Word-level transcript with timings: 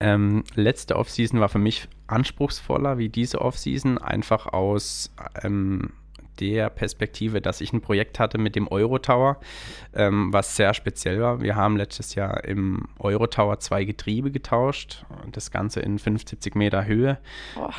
Ähm, 0.00 0.44
letzte 0.54 0.96
Offseason 0.96 1.40
war 1.40 1.48
für 1.48 1.58
mich 1.58 1.88
anspruchsvoller 2.06 2.98
wie 2.98 3.08
diese 3.08 3.40
Offseason, 3.40 3.98
einfach 3.98 4.46
aus 4.46 5.12
ähm, 5.42 5.92
der 6.38 6.70
Perspektive, 6.70 7.40
dass 7.40 7.60
ich 7.60 7.72
ein 7.72 7.80
Projekt 7.80 8.20
hatte 8.20 8.38
mit 8.38 8.54
dem 8.54 8.68
Eurotower, 8.68 9.40
ähm, 9.94 10.32
was 10.32 10.54
sehr 10.54 10.72
speziell 10.72 11.20
war. 11.20 11.40
Wir 11.40 11.56
haben 11.56 11.76
letztes 11.76 12.14
Jahr 12.14 12.44
im 12.44 12.86
Eurotower 12.98 13.58
zwei 13.58 13.84
Getriebe 13.84 14.30
getauscht, 14.30 15.04
das 15.32 15.50
Ganze 15.50 15.80
in 15.80 15.98
75 15.98 16.54
Meter 16.54 16.86
Höhe. 16.86 17.18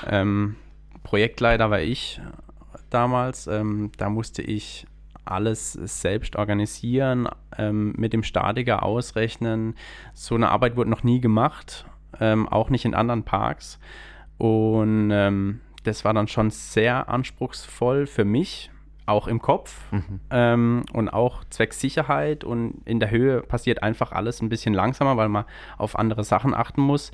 Ähm, 0.07 0.55
Projektleiter 1.03 1.69
war 1.71 1.79
ich 1.79 2.21
damals. 2.89 3.47
Ähm, 3.47 3.91
da 3.97 4.09
musste 4.09 4.41
ich 4.41 4.85
alles 5.25 5.73
selbst 5.73 6.35
organisieren, 6.35 7.29
ähm, 7.57 7.93
mit 7.97 8.13
dem 8.13 8.23
Statiker 8.23 8.83
ausrechnen. 8.83 9.75
So 10.13 10.35
eine 10.35 10.49
Arbeit 10.49 10.75
wurde 10.75 10.89
noch 10.89 11.03
nie 11.03 11.21
gemacht, 11.21 11.85
ähm, 12.19 12.47
auch 12.47 12.69
nicht 12.69 12.85
in 12.85 12.93
anderen 12.93 13.23
Parks. 13.23 13.79
Und 14.37 15.11
ähm, 15.11 15.61
das 15.83 16.05
war 16.05 16.13
dann 16.13 16.27
schon 16.27 16.49
sehr 16.49 17.09
anspruchsvoll 17.09 18.07
für 18.07 18.25
mich, 18.25 18.71
auch 19.05 19.27
im 19.27 19.41
Kopf 19.41 19.91
mhm. 19.91 20.19
ähm, 20.29 20.85
und 20.93 21.09
auch 21.09 21.43
zwecks 21.49 21.79
Sicherheit. 21.79 22.43
Und 22.43 22.81
in 22.85 22.99
der 22.99 23.11
Höhe 23.11 23.41
passiert 23.41 23.83
einfach 23.83 24.11
alles 24.11 24.41
ein 24.41 24.49
bisschen 24.49 24.73
langsamer, 24.73 25.17
weil 25.17 25.29
man 25.29 25.45
auf 25.77 25.97
andere 25.97 26.23
Sachen 26.23 26.53
achten 26.53 26.81
muss. 26.81 27.11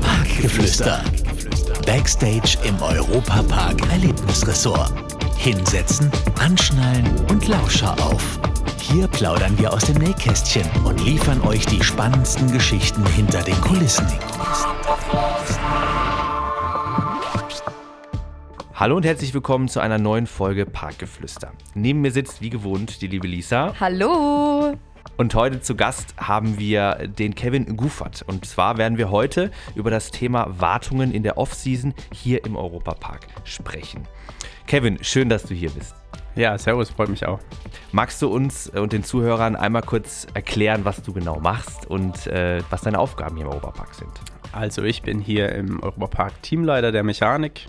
Parkgeflüster. 0.00 1.02
Backstage 1.86 2.58
im 2.66 2.80
Europapark 2.82 3.80
Erlebnisresort. 3.90 4.92
Hinsetzen, 5.36 6.10
anschnallen 6.40 7.06
und 7.30 7.46
Lauscher 7.46 7.92
auf. 8.02 8.40
Hier 8.90 9.06
plaudern 9.06 9.58
wir 9.58 9.70
aus 9.70 9.84
dem 9.84 9.98
Nähkästchen 9.98 10.64
und 10.82 11.04
liefern 11.04 11.42
euch 11.42 11.66
die 11.66 11.84
spannendsten 11.84 12.50
Geschichten 12.50 13.04
hinter 13.08 13.42
den 13.42 13.60
Kulissen. 13.60 14.06
Hallo 18.72 18.96
und 18.96 19.04
herzlich 19.04 19.34
willkommen 19.34 19.68
zu 19.68 19.80
einer 19.80 19.98
neuen 19.98 20.26
Folge 20.26 20.64
Parkgeflüster. 20.64 21.52
Neben 21.74 22.00
mir 22.00 22.12
sitzt 22.12 22.40
wie 22.40 22.48
gewohnt 22.48 23.02
die 23.02 23.08
liebe 23.08 23.26
Lisa. 23.26 23.74
Hallo. 23.78 24.74
Und 25.18 25.34
heute 25.34 25.60
zu 25.60 25.74
Gast 25.74 26.14
haben 26.16 26.58
wir 26.58 27.08
den 27.08 27.34
Kevin 27.34 27.76
Gufert. 27.76 28.24
Und 28.26 28.46
zwar 28.46 28.78
werden 28.78 28.96
wir 28.96 29.10
heute 29.10 29.50
über 29.74 29.90
das 29.90 30.12
Thema 30.12 30.46
Wartungen 30.60 31.12
in 31.12 31.22
der 31.22 31.36
Off-Season 31.36 31.92
hier 32.14 32.42
im 32.46 32.56
Europapark 32.56 33.26
sprechen. 33.44 34.08
Kevin, 34.66 35.04
schön, 35.04 35.28
dass 35.28 35.42
du 35.42 35.52
hier 35.52 35.70
bist. 35.70 35.94
Ja, 36.38 36.56
servus, 36.56 36.88
freut 36.88 37.08
mich 37.08 37.26
auch. 37.26 37.40
Magst 37.90 38.22
du 38.22 38.28
uns 38.28 38.68
und 38.68 38.92
den 38.92 39.02
Zuhörern 39.02 39.56
einmal 39.56 39.82
kurz 39.82 40.24
erklären, 40.34 40.84
was 40.84 41.02
du 41.02 41.12
genau 41.12 41.40
machst 41.40 41.84
und 41.86 42.28
äh, 42.28 42.62
was 42.70 42.82
deine 42.82 43.00
Aufgaben 43.00 43.34
hier 43.34 43.46
im 43.46 43.50
Europapark 43.50 43.92
sind? 43.92 44.12
Also 44.52 44.84
ich 44.84 45.02
bin 45.02 45.18
hier 45.18 45.50
im 45.50 45.82
Europapark 45.82 46.40
Teamleiter 46.42 46.92
der 46.92 47.02
Mechanik 47.02 47.66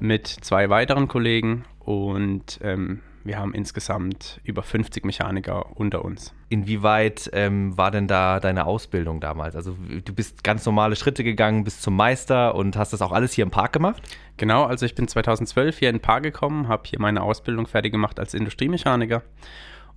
mit 0.00 0.26
zwei 0.26 0.68
weiteren 0.68 1.06
Kollegen 1.06 1.64
und 1.78 2.58
ähm, 2.64 3.02
wir 3.22 3.38
haben 3.38 3.54
insgesamt 3.54 4.40
über 4.42 4.64
50 4.64 5.04
Mechaniker 5.04 5.76
unter 5.76 6.04
uns. 6.04 6.34
Inwieweit 6.48 7.30
ähm, 7.32 7.78
war 7.78 7.92
denn 7.92 8.08
da 8.08 8.40
deine 8.40 8.66
Ausbildung 8.66 9.20
damals? 9.20 9.54
Also 9.54 9.76
du 10.04 10.12
bist 10.12 10.42
ganz 10.42 10.66
normale 10.66 10.96
Schritte 10.96 11.22
gegangen 11.22 11.62
bis 11.62 11.80
zum 11.80 11.94
Meister 11.94 12.56
und 12.56 12.76
hast 12.76 12.92
das 12.92 13.00
auch 13.00 13.12
alles 13.12 13.32
hier 13.32 13.44
im 13.44 13.52
Park 13.52 13.72
gemacht? 13.72 14.02
Genau, 14.36 14.64
also 14.64 14.86
ich 14.86 14.94
bin 14.94 15.08
2012 15.08 15.78
hier 15.78 15.90
in 15.90 16.00
Park 16.00 16.22
gekommen, 16.22 16.68
habe 16.68 16.82
hier 16.86 17.00
meine 17.00 17.22
Ausbildung 17.22 17.66
fertig 17.66 17.92
gemacht 17.92 18.18
als 18.18 18.34
Industriemechaniker 18.34 19.22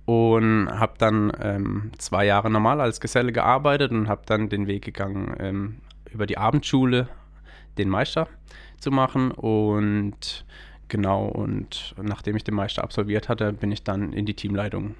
und 0.04 0.68
habe 0.70 0.94
dann 0.98 1.32
ähm, 1.40 1.90
zwei 1.98 2.24
Jahre 2.26 2.48
normal 2.48 2.80
als 2.80 3.00
Geselle 3.00 3.32
gearbeitet 3.32 3.90
und 3.90 4.08
habe 4.08 4.22
dann 4.26 4.48
den 4.48 4.66
Weg 4.66 4.84
gegangen 4.84 5.34
ähm, 5.40 5.76
über 6.12 6.26
die 6.26 6.38
Abendschule 6.38 7.08
den 7.76 7.88
Meister 7.88 8.28
zu 8.78 8.90
machen. 8.90 9.32
Und 9.32 10.44
genau, 10.88 11.26
und 11.26 11.94
nachdem 12.00 12.36
ich 12.36 12.44
den 12.44 12.54
Meister 12.54 12.84
absolviert 12.84 13.28
hatte, 13.28 13.52
bin 13.52 13.72
ich 13.72 13.82
dann 13.82 14.12
in 14.12 14.26
die 14.26 14.34
Teamleitung 14.34 14.94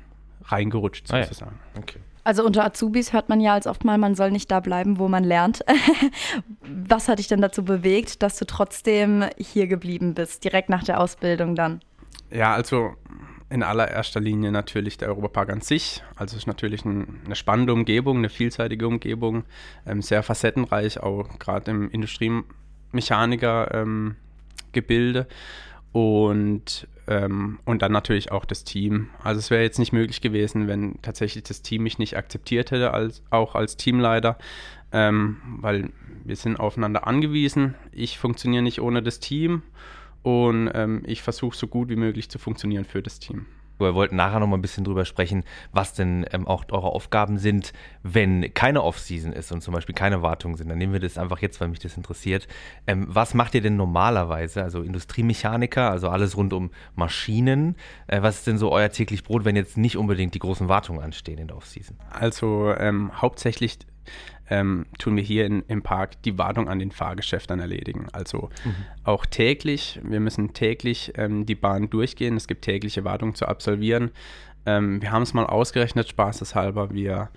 reingerutscht, 0.44 1.08
sozusagen. 1.08 1.58
Ah, 1.62 1.76
ja. 1.76 1.82
Okay. 1.82 2.00
Also 2.24 2.44
unter 2.44 2.64
Azubis 2.64 3.12
hört 3.12 3.28
man 3.28 3.40
ja 3.40 3.52
als 3.52 3.68
oft 3.68 3.84
mal, 3.84 3.98
man 3.98 4.16
soll 4.16 4.32
nicht 4.32 4.50
da 4.50 4.58
bleiben, 4.58 4.98
wo 4.98 5.06
man 5.06 5.22
lernt. 5.22 5.64
Was 6.68 7.08
hat 7.08 7.18
dich 7.18 7.28
denn 7.28 7.40
dazu 7.40 7.64
bewegt, 7.64 8.22
dass 8.22 8.38
du 8.38 8.44
trotzdem 8.44 9.24
hier 9.38 9.66
geblieben 9.66 10.12
bist, 10.14 10.44
direkt 10.44 10.68
nach 10.68 10.84
der 10.84 11.00
Ausbildung 11.00 11.54
dann? 11.54 11.80
Ja, 12.30 12.52
also 12.54 12.94
in 13.48 13.62
allererster 13.62 14.20
Linie 14.20 14.50
natürlich 14.50 14.98
der 14.98 15.08
Europapark 15.08 15.50
an 15.50 15.60
sich. 15.60 16.02
Also 16.16 16.34
es 16.34 16.42
ist 16.42 16.46
natürlich 16.46 16.84
ein, 16.84 17.20
eine 17.24 17.36
spannende 17.36 17.72
Umgebung, 17.72 18.18
eine 18.18 18.28
vielseitige 18.28 18.88
Umgebung, 18.88 19.44
ähm, 19.86 20.02
sehr 20.02 20.22
facettenreich, 20.22 21.00
auch 21.00 21.38
gerade 21.38 21.70
im 21.70 21.90
Industrie 21.90 22.42
Mechaniker-Gebilde. 22.92 25.20
Ähm, 25.20 25.26
und, 25.96 26.86
ähm, 27.06 27.58
und 27.64 27.80
dann 27.80 27.92
natürlich 27.92 28.30
auch 28.30 28.44
das 28.44 28.64
Team. 28.64 29.08
Also 29.22 29.38
es 29.38 29.50
wäre 29.50 29.62
jetzt 29.62 29.78
nicht 29.78 29.94
möglich 29.94 30.20
gewesen, 30.20 30.68
wenn 30.68 31.00
tatsächlich 31.00 31.44
das 31.44 31.62
Team 31.62 31.84
mich 31.84 31.98
nicht 31.98 32.18
akzeptiert 32.18 32.70
hätte, 32.70 32.92
als, 32.92 33.22
auch 33.30 33.54
als 33.54 33.78
Teamleiter, 33.78 34.36
ähm, 34.96 35.36
weil 35.60 35.90
wir 36.24 36.36
sind 36.36 36.58
aufeinander 36.58 37.06
angewiesen. 37.06 37.74
Ich 37.92 38.18
funktioniere 38.18 38.62
nicht 38.62 38.80
ohne 38.80 39.02
das 39.02 39.20
Team 39.20 39.62
und 40.22 40.70
ähm, 40.72 41.02
ich 41.06 41.20
versuche 41.20 41.54
so 41.54 41.66
gut 41.66 41.90
wie 41.90 41.96
möglich 41.96 42.30
zu 42.30 42.38
funktionieren 42.38 42.86
für 42.86 43.02
das 43.02 43.18
Team. 43.18 43.44
Wir 43.78 43.94
wollten 43.94 44.16
nachher 44.16 44.40
noch 44.40 44.46
mal 44.46 44.56
ein 44.56 44.62
bisschen 44.62 44.84
drüber 44.84 45.04
sprechen, 45.04 45.44
was 45.70 45.92
denn 45.92 46.24
ähm, 46.32 46.46
auch 46.46 46.64
eure 46.70 46.86
Aufgaben 46.86 47.36
sind, 47.36 47.74
wenn 48.02 48.54
keine 48.54 48.82
Off-Season 48.82 49.34
ist 49.34 49.52
und 49.52 49.60
zum 49.60 49.74
Beispiel 49.74 49.94
keine 49.94 50.22
Wartungen 50.22 50.56
sind. 50.56 50.70
Dann 50.70 50.78
nehmen 50.78 50.94
wir 50.94 51.00
das 51.00 51.18
einfach 51.18 51.42
jetzt, 51.42 51.60
weil 51.60 51.68
mich 51.68 51.80
das 51.80 51.94
interessiert. 51.94 52.48
Ähm, 52.86 53.06
was 53.10 53.34
macht 53.34 53.54
ihr 53.54 53.60
denn 53.60 53.76
normalerweise? 53.76 54.62
Also 54.62 54.80
Industriemechaniker, 54.80 55.90
also 55.90 56.08
alles 56.08 56.38
rund 56.38 56.54
um 56.54 56.70
Maschinen. 56.94 57.76
Äh, 58.06 58.22
was 58.22 58.36
ist 58.36 58.46
denn 58.46 58.56
so 58.56 58.72
euer 58.72 58.88
täglich 58.88 59.24
Brot, 59.24 59.44
wenn 59.44 59.56
jetzt 59.56 59.76
nicht 59.76 59.98
unbedingt 59.98 60.34
die 60.34 60.38
großen 60.38 60.70
Wartungen 60.70 61.02
anstehen 61.02 61.36
in 61.36 61.48
der 61.48 61.58
Off-Season? 61.58 61.98
Also 62.08 62.72
ähm, 62.78 63.12
hauptsächlich 63.20 63.80
ähm, 64.48 64.86
tun 64.98 65.16
wir 65.16 65.22
hier 65.22 65.46
in, 65.46 65.62
im 65.68 65.82
Park 65.82 66.22
die 66.22 66.38
Wartung 66.38 66.68
an 66.68 66.78
den 66.78 66.90
Fahrgeschäften 66.90 67.58
erledigen. 67.60 68.06
Also 68.12 68.50
mhm. 68.64 68.74
auch 69.04 69.26
täglich, 69.26 70.00
wir 70.02 70.20
müssen 70.20 70.52
täglich 70.52 71.12
ähm, 71.16 71.46
die 71.46 71.54
Bahn 71.54 71.90
durchgehen. 71.90 72.36
Es 72.36 72.46
gibt 72.46 72.64
tägliche 72.64 73.04
Wartung 73.04 73.34
zu 73.34 73.46
absolvieren. 73.46 74.10
Ähm, 74.64 75.02
wir 75.02 75.12
haben 75.12 75.22
es 75.22 75.34
mal 75.34 75.46
ausgerechnet, 75.46 76.08
spaßeshalber. 76.08 76.92
Wir 76.92 77.30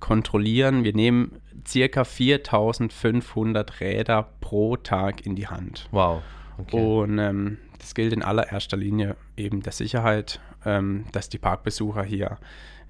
kontrollieren, 0.00 0.84
wir 0.84 0.94
nehmen 0.94 1.40
circa 1.66 2.04
4500 2.04 3.80
Räder 3.80 4.28
pro 4.40 4.76
Tag 4.76 5.24
in 5.24 5.36
die 5.36 5.48
Hand. 5.48 5.88
Wow. 5.90 6.22
Okay. 6.58 6.76
Und 6.76 7.18
ähm, 7.18 7.58
das 7.78 7.94
gilt 7.94 8.12
in 8.12 8.22
allererster 8.22 8.76
Linie 8.76 9.16
eben 9.36 9.62
der 9.62 9.72
Sicherheit, 9.72 10.40
ähm, 10.64 11.04
dass 11.12 11.28
die 11.28 11.38
Parkbesucher 11.38 12.02
hier 12.02 12.38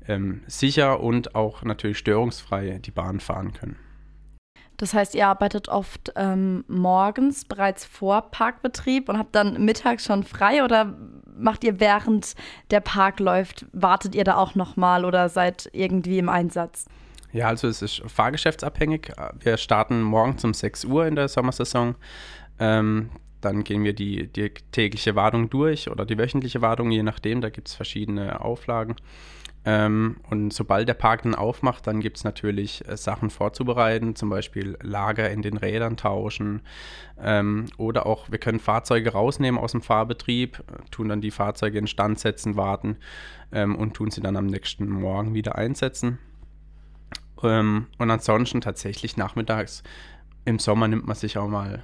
ähm, 0.08 0.42
sicher 0.46 1.00
und 1.00 1.34
auch 1.34 1.62
natürlich 1.62 1.98
störungsfrei 1.98 2.78
die 2.78 2.90
Bahn 2.90 3.20
fahren 3.20 3.52
können. 3.52 3.76
Das 4.76 4.92
heißt, 4.92 5.14
ihr 5.14 5.26
arbeitet 5.26 5.68
oft 5.68 6.12
ähm, 6.16 6.64
morgens 6.68 7.46
bereits 7.46 7.84
vor 7.84 8.30
Parkbetrieb 8.30 9.08
und 9.08 9.18
habt 9.18 9.34
dann 9.34 9.64
mittags 9.64 10.04
schon 10.04 10.22
frei 10.22 10.62
oder 10.62 10.94
macht 11.34 11.64
ihr 11.64 11.80
während 11.80 12.34
der 12.70 12.80
Park 12.80 13.20
läuft, 13.20 13.66
wartet 13.72 14.14
ihr 14.14 14.24
da 14.24 14.36
auch 14.36 14.54
nochmal 14.54 15.04
oder 15.04 15.28
seid 15.28 15.70
irgendwie 15.72 16.18
im 16.18 16.28
Einsatz? 16.28 16.86
Ja, 17.32 17.48
also 17.48 17.68
es 17.68 17.82
ist 17.82 18.02
fahrgeschäftsabhängig. 18.06 19.12
Wir 19.40 19.56
starten 19.56 20.02
morgens 20.02 20.44
um 20.44 20.54
6 20.54 20.84
Uhr 20.84 21.06
in 21.06 21.16
der 21.16 21.28
Sommersaison. 21.28 21.94
Ähm, 22.58 23.10
dann 23.40 23.64
gehen 23.64 23.84
wir 23.84 23.92
die, 23.92 24.26
die 24.32 24.50
tägliche 24.72 25.14
Wartung 25.14 25.50
durch 25.50 25.90
oder 25.90 26.04
die 26.04 26.18
wöchentliche 26.18 26.62
Wartung, 26.62 26.90
je 26.90 27.02
nachdem. 27.02 27.40
Da 27.40 27.50
gibt 27.50 27.68
es 27.68 27.74
verschiedene 27.74 28.40
Auflagen. 28.40 28.96
Ähm, 29.68 30.18
und 30.30 30.52
sobald 30.52 30.88
der 30.88 30.94
Park 30.94 31.24
dann 31.24 31.34
aufmacht, 31.34 31.88
dann 31.88 31.98
gibt 31.98 32.18
es 32.18 32.24
natürlich 32.24 32.86
äh, 32.88 32.96
Sachen 32.96 33.30
vorzubereiten, 33.30 34.14
zum 34.14 34.30
Beispiel 34.30 34.78
Lager 34.80 35.28
in 35.28 35.42
den 35.42 35.56
Rädern 35.56 35.96
tauschen 35.96 36.62
ähm, 37.20 37.66
oder 37.76 38.06
auch 38.06 38.30
wir 38.30 38.38
können 38.38 38.60
Fahrzeuge 38.60 39.10
rausnehmen 39.10 39.60
aus 39.60 39.72
dem 39.72 39.82
Fahrbetrieb, 39.82 40.60
äh, 40.60 40.88
tun 40.92 41.08
dann 41.08 41.20
die 41.20 41.32
Fahrzeuge 41.32 41.80
in 41.80 41.88
Stand 41.88 42.20
setzen, 42.20 42.54
warten 42.54 42.96
ähm, 43.50 43.74
und 43.74 43.94
tun 43.94 44.12
sie 44.12 44.20
dann 44.20 44.36
am 44.36 44.46
nächsten 44.46 44.88
Morgen 44.88 45.34
wieder 45.34 45.56
einsetzen. 45.56 46.20
Ähm, 47.42 47.88
und 47.98 48.08
ansonsten 48.08 48.60
tatsächlich 48.60 49.16
nachmittags 49.16 49.82
im 50.44 50.60
Sommer 50.60 50.86
nimmt 50.86 51.08
man 51.08 51.16
sich 51.16 51.38
auch 51.38 51.48
mal 51.48 51.82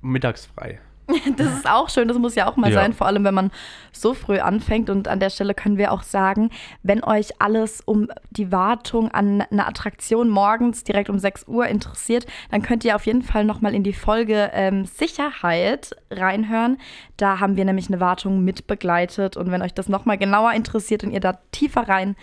mittags 0.00 0.46
frei. 0.46 0.78
Das 1.36 1.52
ist 1.52 1.68
auch 1.68 1.88
schön, 1.88 2.08
das 2.08 2.18
muss 2.18 2.34
ja 2.34 2.48
auch 2.48 2.56
mal 2.56 2.70
ja. 2.70 2.80
sein, 2.80 2.92
vor 2.92 3.06
allem 3.06 3.24
wenn 3.24 3.34
man 3.34 3.50
so 3.92 4.14
früh 4.14 4.38
anfängt. 4.38 4.90
Und 4.90 5.08
an 5.08 5.20
der 5.20 5.30
Stelle 5.30 5.54
können 5.54 5.78
wir 5.78 5.92
auch 5.92 6.02
sagen, 6.02 6.50
wenn 6.82 7.02
euch 7.04 7.40
alles 7.40 7.80
um 7.84 8.08
die 8.30 8.52
Wartung 8.52 9.10
an 9.10 9.42
einer 9.42 9.68
Attraktion 9.68 10.28
morgens 10.28 10.84
direkt 10.84 11.10
um 11.10 11.18
6 11.18 11.46
Uhr 11.48 11.66
interessiert, 11.66 12.26
dann 12.50 12.62
könnt 12.62 12.84
ihr 12.84 12.96
auf 12.96 13.06
jeden 13.06 13.22
Fall 13.22 13.44
nochmal 13.44 13.74
in 13.74 13.82
die 13.82 13.92
Folge 13.92 14.50
ähm, 14.52 14.84
Sicherheit 14.84 15.94
reinhören. 16.10 16.78
Da 17.16 17.40
haben 17.40 17.56
wir 17.56 17.64
nämlich 17.64 17.88
eine 17.88 18.00
Wartung 18.00 18.44
mit 18.44 18.66
begleitet. 18.66 19.36
Und 19.36 19.50
wenn 19.50 19.62
euch 19.62 19.74
das 19.74 19.88
nochmal 19.88 20.18
genauer 20.18 20.52
interessiert 20.52 21.04
und 21.04 21.10
ihr 21.10 21.20
da 21.20 21.38
tiefer 21.52 21.88
rein 21.88 22.16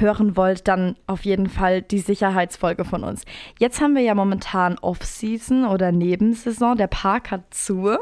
hören 0.00 0.36
wollt, 0.36 0.68
dann 0.68 0.96
auf 1.06 1.24
jeden 1.24 1.48
Fall 1.48 1.82
die 1.82 1.98
Sicherheitsfolge 1.98 2.84
von 2.84 3.04
uns. 3.04 3.22
Jetzt 3.58 3.80
haben 3.80 3.94
wir 3.94 4.02
ja 4.02 4.14
momentan 4.14 4.78
Off-Season 4.78 5.66
oder 5.66 5.92
Nebensaison. 5.92 6.76
Der 6.76 6.86
Park 6.86 7.30
hat 7.30 7.52
zu. 7.52 7.96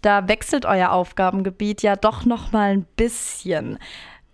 Da 0.00 0.28
wechselt 0.28 0.66
euer 0.66 0.90
Aufgabengebiet 0.90 1.82
ja 1.82 1.96
doch 1.96 2.24
noch 2.24 2.52
mal 2.52 2.72
ein 2.72 2.86
bisschen. 2.96 3.78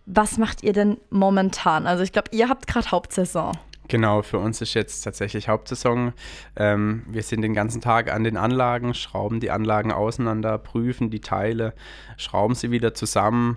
Was 0.06 0.38
macht 0.38 0.62
ihr 0.62 0.72
denn 0.72 0.98
momentan? 1.10 1.86
Also 1.86 2.02
ich 2.02 2.12
glaube, 2.12 2.30
ihr 2.32 2.48
habt 2.48 2.66
gerade 2.66 2.90
Hauptsaison. 2.90 3.52
Genau, 3.88 4.20
für 4.20 4.38
uns 4.38 4.60
ist 4.60 4.74
jetzt 4.74 5.00
tatsächlich 5.00 5.48
Hauptsaison. 5.48 6.12
Ähm, 6.56 7.04
wir 7.08 7.22
sind 7.22 7.40
den 7.40 7.54
ganzen 7.54 7.80
Tag 7.80 8.12
an 8.12 8.22
den 8.22 8.36
Anlagen, 8.36 8.92
schrauben 8.92 9.40
die 9.40 9.50
Anlagen 9.50 9.92
auseinander, 9.92 10.58
prüfen 10.58 11.08
die 11.08 11.20
Teile, 11.20 11.72
schrauben 12.18 12.54
sie 12.54 12.70
wieder 12.70 12.92
zusammen. 12.92 13.56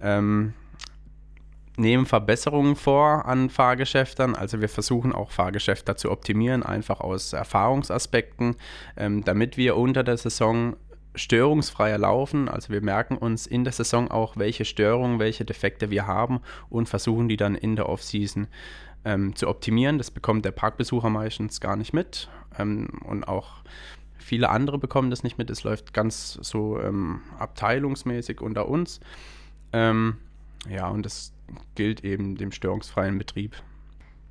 Ähm, 0.00 0.52
nehmen 1.80 2.06
Verbesserungen 2.06 2.76
vor 2.76 3.26
an 3.26 3.50
Fahrgeschäftern. 3.50 4.34
Also 4.34 4.60
wir 4.60 4.68
versuchen 4.68 5.12
auch 5.12 5.30
Fahrgeschäfte 5.30 5.96
zu 5.96 6.10
optimieren, 6.10 6.62
einfach 6.62 7.00
aus 7.00 7.32
Erfahrungsaspekten, 7.32 8.56
ähm, 8.96 9.24
damit 9.24 9.56
wir 9.56 9.76
unter 9.76 10.04
der 10.04 10.16
Saison 10.16 10.76
störungsfreier 11.14 11.98
laufen. 11.98 12.48
Also 12.48 12.72
wir 12.72 12.82
merken 12.82 13.16
uns 13.16 13.46
in 13.46 13.64
der 13.64 13.72
Saison 13.72 14.10
auch, 14.10 14.36
welche 14.36 14.64
Störungen, 14.64 15.18
welche 15.18 15.44
Defekte 15.44 15.90
wir 15.90 16.06
haben 16.06 16.40
und 16.68 16.88
versuchen 16.88 17.28
die 17.28 17.36
dann 17.36 17.56
in 17.56 17.74
der 17.74 17.88
Offseason 17.88 18.46
ähm, 19.04 19.34
zu 19.34 19.48
optimieren. 19.48 19.98
Das 19.98 20.10
bekommt 20.10 20.44
der 20.44 20.52
Parkbesucher 20.52 21.10
meistens 21.10 21.60
gar 21.60 21.76
nicht 21.76 21.92
mit 21.92 22.28
ähm, 22.58 23.00
und 23.04 23.26
auch 23.26 23.64
viele 24.18 24.50
andere 24.50 24.78
bekommen 24.78 25.10
das 25.10 25.24
nicht 25.24 25.38
mit. 25.38 25.50
Es 25.50 25.64
läuft 25.64 25.92
ganz 25.92 26.34
so 26.34 26.78
ähm, 26.78 27.22
abteilungsmäßig 27.38 28.40
unter 28.40 28.68
uns. 28.68 29.00
Ähm, 29.72 30.18
ja, 30.68 30.88
und 30.88 31.04
das 31.06 31.32
gilt 31.74 32.04
eben 32.04 32.36
dem 32.36 32.52
störungsfreien 32.52 33.18
Betrieb. 33.18 33.54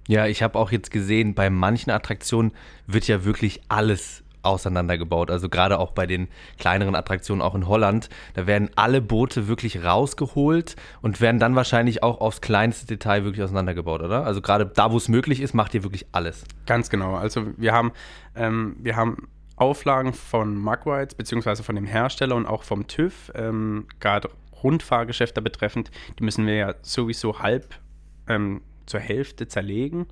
Ja, 0.07 0.25
ich 0.25 0.41
habe 0.41 0.57
auch 0.57 0.71
jetzt 0.71 0.91
gesehen, 0.91 1.35
bei 1.35 1.49
manchen 1.49 1.91
Attraktionen 1.91 2.51
wird 2.87 3.07
ja 3.07 3.25
wirklich 3.25 3.61
alles 3.69 4.23
auseinandergebaut. 4.41 5.31
Also 5.31 5.49
gerade 5.49 5.79
auch 5.79 5.91
bei 5.91 6.07
den 6.07 6.27
kleineren 6.57 6.95
Attraktionen, 6.95 7.41
auch 7.41 7.55
in 7.55 7.67
Holland, 7.67 8.09
da 8.33 8.47
werden 8.47 8.69
alle 8.75 9.01
Boote 9.01 9.47
wirklich 9.47 9.83
rausgeholt 9.83 10.75
und 11.01 11.21
werden 11.21 11.39
dann 11.39 11.55
wahrscheinlich 11.55 12.03
auch 12.03 12.21
aufs 12.21 12.41
kleinste 12.41 12.87
Detail 12.87 13.23
wirklich 13.23 13.43
auseinandergebaut, 13.43 14.01
oder? 14.01 14.25
Also 14.25 14.41
gerade 14.41 14.65
da, 14.65 14.91
wo 14.91 14.97
es 14.97 15.09
möglich 15.09 15.41
ist, 15.41 15.53
macht 15.53 15.73
ihr 15.73 15.83
wirklich 15.83 16.07
alles. 16.11 16.43
Ganz 16.65 16.89
genau. 16.89 17.15
Also 17.15 17.45
wir 17.57 17.73
haben, 17.73 17.91
ähm, 18.35 18.77
wir 18.79 18.95
haben 18.95 19.27
Auflagen 19.57 20.13
von 20.13 20.57
Mugrides 20.57 21.15
beziehungsweise 21.15 21.63
von 21.63 21.75
dem 21.75 21.85
Hersteller 21.85 22.35
und 22.35 22.45
auch 22.45 22.63
vom 22.63 22.87
TÜV, 22.87 23.31
ähm, 23.35 23.87
gerade 23.99 24.29
Rundfahrgeschäfte 24.63 25.41
betreffend, 25.41 25.91
die 26.17 26.23
müssen 26.23 26.45
wir 26.45 26.55
ja 26.55 26.75
sowieso 26.81 27.39
halb 27.39 27.79
ähm, 28.27 28.61
zur 28.85 28.99
Hälfte 28.99 29.47
zerlegen 29.47 30.07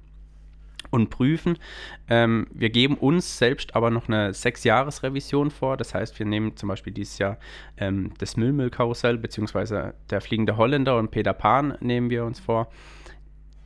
und 0.89 1.09
prüfen. 1.09 1.57
Ähm, 2.09 2.47
wir 2.51 2.69
geben 2.69 2.95
uns 2.95 3.37
selbst 3.37 3.75
aber 3.75 3.89
noch 3.89 4.07
eine 4.07 4.33
Sechs-Jahres-Revision 4.33 5.51
vor. 5.51 5.77
Das 5.77 5.93
heißt, 5.93 6.17
wir 6.19 6.25
nehmen 6.25 6.55
zum 6.55 6.69
Beispiel 6.69 6.93
dieses 6.93 7.17
Jahr 7.17 7.37
ähm, 7.77 8.13
das 8.19 8.37
Müllmüllkarussell 8.37 9.17
beziehungsweise 9.17 9.93
der 10.09 10.21
fliegende 10.21 10.57
Holländer 10.57 10.97
und 10.97 11.11
Peter 11.11 11.33
Pan 11.33 11.77
nehmen 11.81 12.09
wir 12.09 12.25
uns 12.25 12.39
vor. 12.39 12.71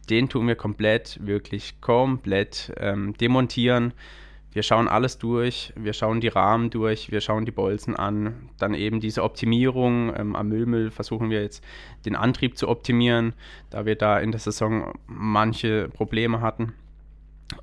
Den 0.09 0.29
tun 0.29 0.47
wir 0.47 0.55
komplett, 0.55 1.19
wirklich 1.25 1.79
komplett 1.79 2.73
ähm, 2.77 3.13
demontieren 3.17 3.93
wir 4.53 4.63
schauen 4.63 4.88
alles 4.88 5.18
durch, 5.18 5.74
wir 5.75 5.94
schauen 5.94 6.19
die 6.19 6.27
Rahmen 6.27 6.69
durch, 6.69 7.12
wir 7.12 7.21
schauen 7.21 7.45
die 7.45 7.51
Bolzen 7.51 7.95
an, 7.95 8.50
dann 8.57 8.74
eben 8.74 9.00
diese 9.00 9.24
Optimierung. 9.24 10.13
Ähm, 10.15 10.36
am 10.36 10.50
Müllmüll 10.50 10.92
versuchen 10.92 11.30
wir 11.30 11.42
jetzt 11.42 11.63
den 12.06 12.15
Antrieb 12.15 12.57
zu 12.57 12.68
optimieren, 12.68 13.33
da 13.69 13.86
wir 13.86 13.95
da 13.95 14.19
in 14.19 14.31
der 14.31 14.39
Saison 14.39 14.94
manche 15.07 15.88
Probleme 15.89 16.42
hatten. 16.42 16.74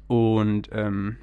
Und 0.07 0.71
ähm, 0.73 1.17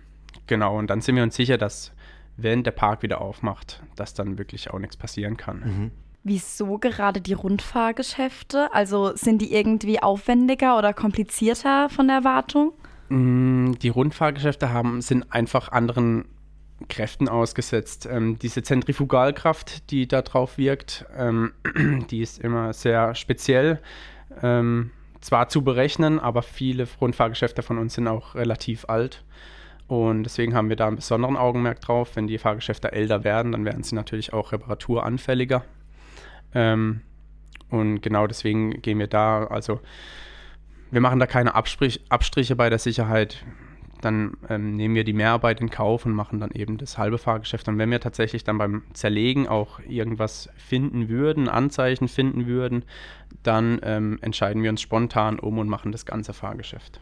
genau, 0.46 0.78
und 0.78 0.90
dann 0.90 1.02
sind 1.02 1.16
wir 1.16 1.24
uns 1.24 1.36
sicher, 1.36 1.58
dass 1.58 1.92
wenn 2.38 2.64
der 2.64 2.72
Park 2.72 3.02
wieder 3.02 3.22
aufmacht, 3.22 3.82
dass 3.96 4.14
dann 4.14 4.38
wirklich 4.38 4.70
auch 4.72 4.80
nichts 4.80 4.98
passieren 4.98 5.38
kann. 5.38 5.60
Mhm. 5.60 5.92
Wieso 6.24 6.80
gerade 6.80 7.22
die 7.22 7.34
Rundfahrgeschäfte? 7.34 8.74
Also 8.74 9.16
sind 9.16 9.42
die 9.42 9.54
irgendwie 9.54 10.02
aufwendiger 10.02 10.78
oder 10.78 10.92
komplizierter 10.92 11.88
von 11.90 12.08
der 12.08 12.24
Wartung? 12.24 12.74
Mm, 13.10 13.74
die 13.74 13.90
Rundfahrgeschäfte 13.90 14.72
haben, 14.72 15.02
sind 15.02 15.31
einfach 15.31 15.72
anderen 15.72 16.25
Kräften 16.90 17.30
ausgesetzt. 17.30 18.07
Ähm, 18.10 18.38
diese 18.40 18.63
Zentrifugalkraft, 18.63 19.92
die 19.92 20.07
da 20.07 20.22
drauf 20.22 20.57
wirkt, 20.57 21.06
ähm, 21.16 21.54
die 22.10 22.22
ist 22.22 22.40
immer 22.40 22.74
sehr 22.74 23.16
speziell. 23.16 23.80
Ähm, 24.42 24.92
zwar 25.22 25.50
zu 25.50 25.63
berechnen, 25.63 26.19
aber 26.19 26.42
viele 26.42 26.88
Rundfahrgeschäfte 27.00 27.63
von 27.63 27.78
uns 27.78 27.96
sind 27.96 28.07
auch 28.07 28.36
relativ 28.36 28.86
alt. 28.90 29.24
Und 29.88 30.24
deswegen 30.24 30.56
haben 30.56 30.69
wir 30.69 30.75
da 30.75 30.88
einen 30.88 30.96
besonderen 30.96 31.38
Augenmerk 31.38 31.80
drauf. 31.81 32.16
Wenn 32.16 32.28
die 32.28 32.38
Fahrgeschäfte 32.38 32.92
älter 32.92 33.24
werden, 33.24 33.52
dann 33.52 33.66
werden 33.66 33.84
sie 33.84 33.96
natürlich 33.96 34.34
auch 34.34 34.52
reparaturanfälliger. 34.52 35.63
Ähm, 36.54 37.02
und 37.69 38.02
genau 38.02 38.28
deswegen 38.28 38.81
gehen 38.81 39.00
wir 39.00 39.07
da, 39.07 39.46
also 39.46 39.80
wir 40.95 41.01
machen 41.01 41.19
da 41.19 41.27
keine 41.27 41.56
Abstrich, 41.56 42.00
Abstriche 42.07 42.56
bei 42.56 42.69
der 42.69 42.80
Sicherheit. 42.80 43.44
Dann 44.00 44.38
ähm, 44.50 44.77
nehmen 44.77 44.95
wir 44.95 45.03
die 45.03 45.12
Mehrarbeit 45.12 45.59
in 45.59 45.69
Kauf 45.69 46.06
und 46.06 46.13
machen 46.13 46.39
dann 46.39 46.51
eben 46.51 46.77
das 46.77 46.97
halbe 46.97 47.18
Fahrgeschäft. 47.18 47.68
Und 47.68 47.77
wenn 47.77 47.92
wir 47.92 48.00
tatsächlich 48.00 48.45
dann 48.45 48.57
beim 48.57 48.83
Zerlegen 48.94 49.45
auch 49.45 49.80
irgendwas 49.86 50.50
finden 50.56 51.09
würden, 51.09 51.50
Anzeichen 51.50 52.07
finden 52.07 52.47
würden, 52.47 52.86
dann 53.44 53.80
ähm, 53.83 54.19
entscheiden 54.21 54.63
wir 54.63 54.69
uns 54.69 54.81
spontan 54.81 55.38
um 55.38 55.59
und 55.59 55.68
machen 55.68 55.92
das 55.92 56.06
ganze 56.06 56.33
Fahrgeschäft 56.33 57.01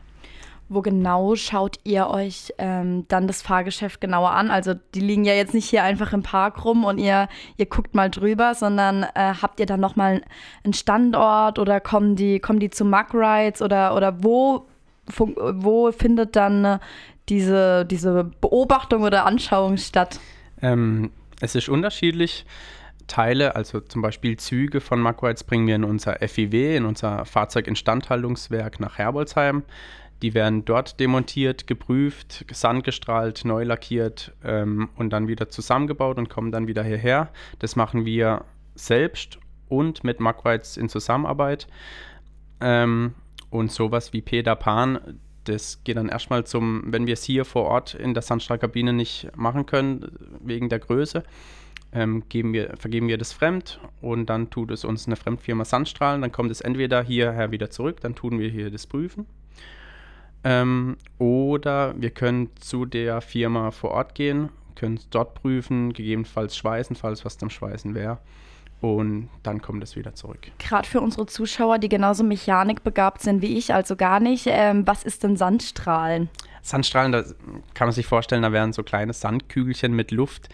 wo 0.74 0.82
genau 0.82 1.36
schaut 1.36 1.78
ihr 1.84 2.08
euch 2.08 2.54
ähm, 2.58 3.06
dann 3.08 3.28
das 3.28 3.42
Fahrgeschäft 3.42 4.02
genauer 4.02 4.32
an? 4.32 4.52
Also 4.52 4.74
die 4.94 5.00
liegen 5.00 5.26
ja 5.26 5.34
jetzt 5.34 5.54
nicht 5.54 5.70
hier 5.70 5.84
einfach 5.84 6.14
im 6.14 6.24
Park 6.24 6.66
rum 6.66 6.86
und 6.86 6.98
ihr, 6.98 7.28
ihr 7.58 7.66
guckt 7.66 7.96
mal 7.96 8.10
drüber, 8.10 8.56
sondern 8.56 9.04
äh, 9.04 9.34
habt 9.42 9.60
ihr 9.60 9.66
dann 9.66 9.80
nochmal 9.80 10.22
einen 10.64 10.74
Standort 10.74 11.60
oder 11.60 11.80
kommen 11.80 12.16
die, 12.16 12.40
kommen 12.40 12.60
die 12.60 12.70
zu 12.70 12.86
Mug 12.86 13.14
Rides 13.14 13.62
oder, 13.62 13.96
oder 13.96 14.24
wo, 14.24 14.68
wo 15.18 15.92
findet 15.92 16.36
dann 16.36 16.66
äh, 16.66 16.80
diese, 17.30 17.86
diese 17.86 18.24
Beobachtung 18.42 19.04
oder 19.04 19.26
Anschauung 19.26 19.78
statt? 19.78 20.20
Ähm, 20.62 21.12
es 21.42 21.56
ist 21.56 21.70
unterschiedlich. 21.70 22.46
Teile, 23.08 23.56
also 23.56 23.80
zum 23.80 24.02
Beispiel 24.02 24.38
Züge 24.38 24.82
von 24.82 25.00
Magrides, 25.00 25.44
bringen 25.44 25.68
wir 25.68 25.76
in 25.76 25.84
unser 25.84 26.18
FIW, 26.26 26.76
in 26.76 26.86
unser 26.86 27.26
Fahrzeuginstandhaltungswerk 27.26 28.80
nach 28.80 28.98
Herbolzheim. 28.98 29.64
Die 30.24 30.34
werden 30.34 30.64
dort 30.64 31.02
demontiert, 31.02 31.68
geprüft, 31.68 32.46
sandgestrahlt, 32.50 33.44
neu 33.44 33.66
lackiert 33.66 34.34
ähm, 34.42 34.88
und 34.96 35.12
dann 35.12 35.28
wieder 35.28 35.50
zusammengebaut 35.50 36.18
und 36.18 36.30
kommen 36.30 36.50
dann 36.50 36.66
wieder 36.66 36.82
hierher. 36.82 37.30
Das 37.60 37.76
machen 37.76 38.06
wir 38.06 38.46
selbst 38.74 39.38
und 39.68 40.06
mit 40.06 40.22
Magrites 40.22 40.78
in 40.78 40.88
Zusammenarbeit. 40.88 41.68
Ähm, 42.62 43.16
und 43.50 43.70
sowas 43.74 44.14
wie 44.14 44.22
Peter 44.22 44.56
Pan, 44.56 45.20
das 45.44 45.84
geht 45.84 45.98
dann 45.98 46.08
erstmal 46.08 46.46
zum, 46.46 46.84
wenn 46.86 47.06
wir 47.06 47.16
es 47.16 47.24
hier 47.24 47.44
vor 47.44 47.66
Ort 47.66 47.94
in 47.94 48.14
der 48.14 48.24
Sandstrahlkabine 48.24 48.94
nicht 48.94 49.30
machen 49.36 49.66
können, 49.66 50.10
wegen 50.42 50.70
der 50.70 50.80
Größe, 50.80 51.24
ähm, 51.92 52.24
geben 52.30 52.54
wir, 52.54 52.76
vergeben 52.78 53.10
wir 53.10 53.18
das 53.18 53.34
fremd 53.34 53.82
und 54.00 54.28
dann 54.28 54.50
tut 54.50 54.72
es 54.72 54.86
uns 54.86 55.06
eine 55.06 55.18
Fremdfirma 55.18 55.66
Sandstrahlen. 55.66 56.22
Dann 56.22 56.32
kommt 56.32 56.50
es 56.50 56.62
entweder 56.62 57.04
hierher 57.04 57.52
wieder 57.52 57.70
zurück, 57.70 58.00
dann 58.00 58.16
tun 58.16 58.40
wir 58.40 58.48
hier 58.48 58.72
das 58.72 58.88
Prüfen 58.88 59.26
ähm, 60.44 60.98
oder 61.20 61.94
wir 62.00 62.12
können 62.12 62.50
zu 62.60 62.86
der 62.86 63.22
Firma 63.22 63.72
vor 63.72 63.92
Ort 63.92 64.16
gehen, 64.16 64.50
können 64.76 64.98
es 64.98 65.10
dort 65.10 65.36
prüfen, 65.36 65.94
gegebenenfalls 65.94 66.58
schweißen, 66.58 66.96
falls 66.96 67.24
was 67.26 67.38
zum 67.38 67.50
Schweißen 67.50 67.96
wäre. 67.96 68.20
Und 68.82 69.30
dann 69.44 69.62
kommt 69.62 69.82
es 69.82 69.96
wieder 69.96 70.14
zurück. 70.14 70.52
Gerade 70.60 70.86
für 70.86 71.00
unsere 71.00 71.26
Zuschauer, 71.26 71.80
die 71.80 71.88
genauso 71.88 72.26
mechanikbegabt 72.26 73.22
sind 73.22 73.42
wie 73.42 73.58
ich, 73.58 73.74
also 73.74 73.96
gar 73.96 74.20
nicht, 74.20 74.46
ähm, 74.50 74.86
was 74.86 75.04
ist 75.04 75.24
denn 75.24 75.38
Sandstrahlen? 75.38 76.30
Sandstrahlen, 76.62 77.14
da 77.14 77.24
kann 77.76 77.88
man 77.88 77.94
sich 77.94 78.06
vorstellen, 78.06 78.42
da 78.42 78.52
werden 78.52 78.74
so 78.74 78.84
kleine 78.84 79.14
Sandkügelchen 79.14 79.94
mit 79.94 80.12
Luft 80.12 80.50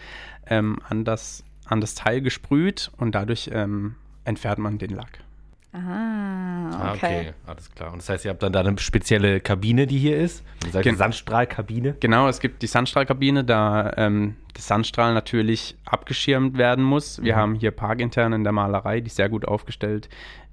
ähm, 0.46 0.78
an, 0.88 1.04
das, 1.04 1.42
an 1.66 1.80
das 1.80 1.96
Teil 1.96 2.20
gesprüht 2.20 2.92
und 2.98 3.16
dadurch 3.16 3.50
ähm, 3.52 3.96
entfernt 4.24 4.60
man 4.60 4.78
den 4.78 4.90
Lack. 4.90 5.24
Ah, 5.72 6.68
okay. 6.68 6.74
Ah, 6.74 6.92
okay. 6.94 7.32
alles 7.46 7.70
klar. 7.72 7.92
Und 7.92 7.98
das 7.98 8.08
heißt, 8.08 8.24
ihr 8.24 8.30
habt 8.30 8.42
dann 8.42 8.52
da 8.52 8.60
eine 8.60 8.76
spezielle 8.78 9.40
Kabine, 9.40 9.86
die 9.86 9.98
hier 9.98 10.18
ist? 10.18 10.44
Ihr 10.64 10.72
sagt 10.72 10.84
Gen 10.84 10.96
Sandstrahlkabine? 10.96 11.96
Genau, 12.00 12.28
es 12.28 12.40
gibt 12.40 12.62
die 12.62 12.66
Sandstrahlkabine, 12.66 13.44
da 13.44 13.92
ähm, 13.96 14.36
das 14.54 14.66
Sandstrahl 14.66 15.14
natürlich 15.14 15.76
abgeschirmt 15.84 16.58
werden 16.58 16.84
muss. 16.84 17.22
Wir 17.22 17.34
mhm. 17.36 17.38
haben 17.38 17.54
hier 17.54 17.70
parkintern 17.70 18.32
in 18.32 18.42
der 18.42 18.52
Malerei, 18.52 19.00
die 19.00 19.10
sehr 19.10 19.28
gut 19.28 19.46
aufgestellt 19.46 20.08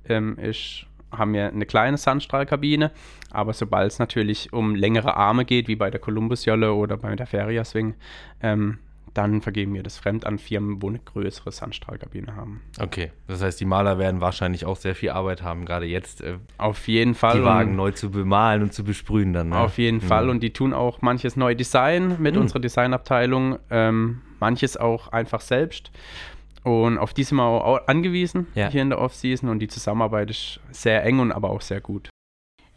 ähm, 0.07 0.37
ist, 0.37 0.85
haben 1.11 1.33
wir 1.33 1.47
eine 1.47 1.65
kleine 1.65 1.97
Sandstrahlkabine. 1.97 2.91
Aber 3.31 3.53
sobald 3.53 3.91
es 3.91 3.99
natürlich 3.99 4.53
um 4.53 4.75
längere 4.75 5.15
Arme 5.15 5.45
geht, 5.45 5.67
wie 5.67 5.75
bei 5.75 5.89
der 5.89 5.99
Columbus-Jolle 5.99 6.73
oder 6.73 6.97
bei 6.97 7.15
der 7.15 7.25
Feria 7.25 7.63
Swing, 7.63 7.95
ähm, 8.41 8.79
dann 9.17 9.41
vergeben 9.41 9.73
wir 9.73 9.83
das 9.83 9.97
fremd 9.97 10.25
an 10.25 10.37
Firmen, 10.37 10.81
wo 10.81 10.89
eine 10.89 10.99
größere 10.99 11.51
Sandstrahlkabine 11.51 12.35
haben. 12.35 12.61
Okay, 12.79 13.11
das 13.27 13.41
heißt, 13.41 13.59
die 13.59 13.65
Maler 13.65 13.97
werden 13.97 14.21
wahrscheinlich 14.21 14.65
auch 14.65 14.77
sehr 14.77 14.93
viel 14.93 15.09
Arbeit 15.09 15.41
haben, 15.41 15.65
gerade 15.65 15.85
jetzt. 15.87 16.21
Äh, 16.21 16.37
auf 16.57 16.87
jeden 16.87 17.15
Fall. 17.15 17.39
Die 17.39 17.43
Wagen 17.43 17.75
neu 17.75 17.91
zu 17.91 18.11
bemalen 18.11 18.61
und 18.61 18.73
zu 18.73 18.83
besprühen 18.83 19.33
dann. 19.33 19.49
Ne? 19.49 19.57
Auf 19.57 19.77
jeden 19.77 19.97
mhm. 19.97 20.07
Fall. 20.07 20.29
Und 20.29 20.41
die 20.41 20.53
tun 20.53 20.73
auch 20.73 21.01
manches 21.01 21.35
neu 21.35 21.55
Design 21.55 22.17
mit 22.21 22.35
mhm. 22.35 22.41
unserer 22.41 22.59
Designabteilung, 22.59 23.57
ähm, 23.69 24.21
manches 24.39 24.77
auch 24.77 25.07
einfach 25.07 25.41
selbst. 25.41 25.91
Und 26.63 26.97
auf 26.97 27.13
die 27.13 27.23
sind 27.23 27.37
wir 27.37 27.43
auch 27.43 27.87
angewiesen 27.87 28.47
ja. 28.53 28.69
hier 28.69 28.81
in 28.81 28.89
der 28.89 28.99
Off-Season 28.99 29.49
und 29.49 29.59
die 29.59 29.67
Zusammenarbeit 29.67 30.29
ist 30.29 30.59
sehr 30.71 31.03
eng 31.03 31.19
und 31.19 31.31
aber 31.31 31.49
auch 31.49 31.61
sehr 31.61 31.81
gut. 31.81 32.09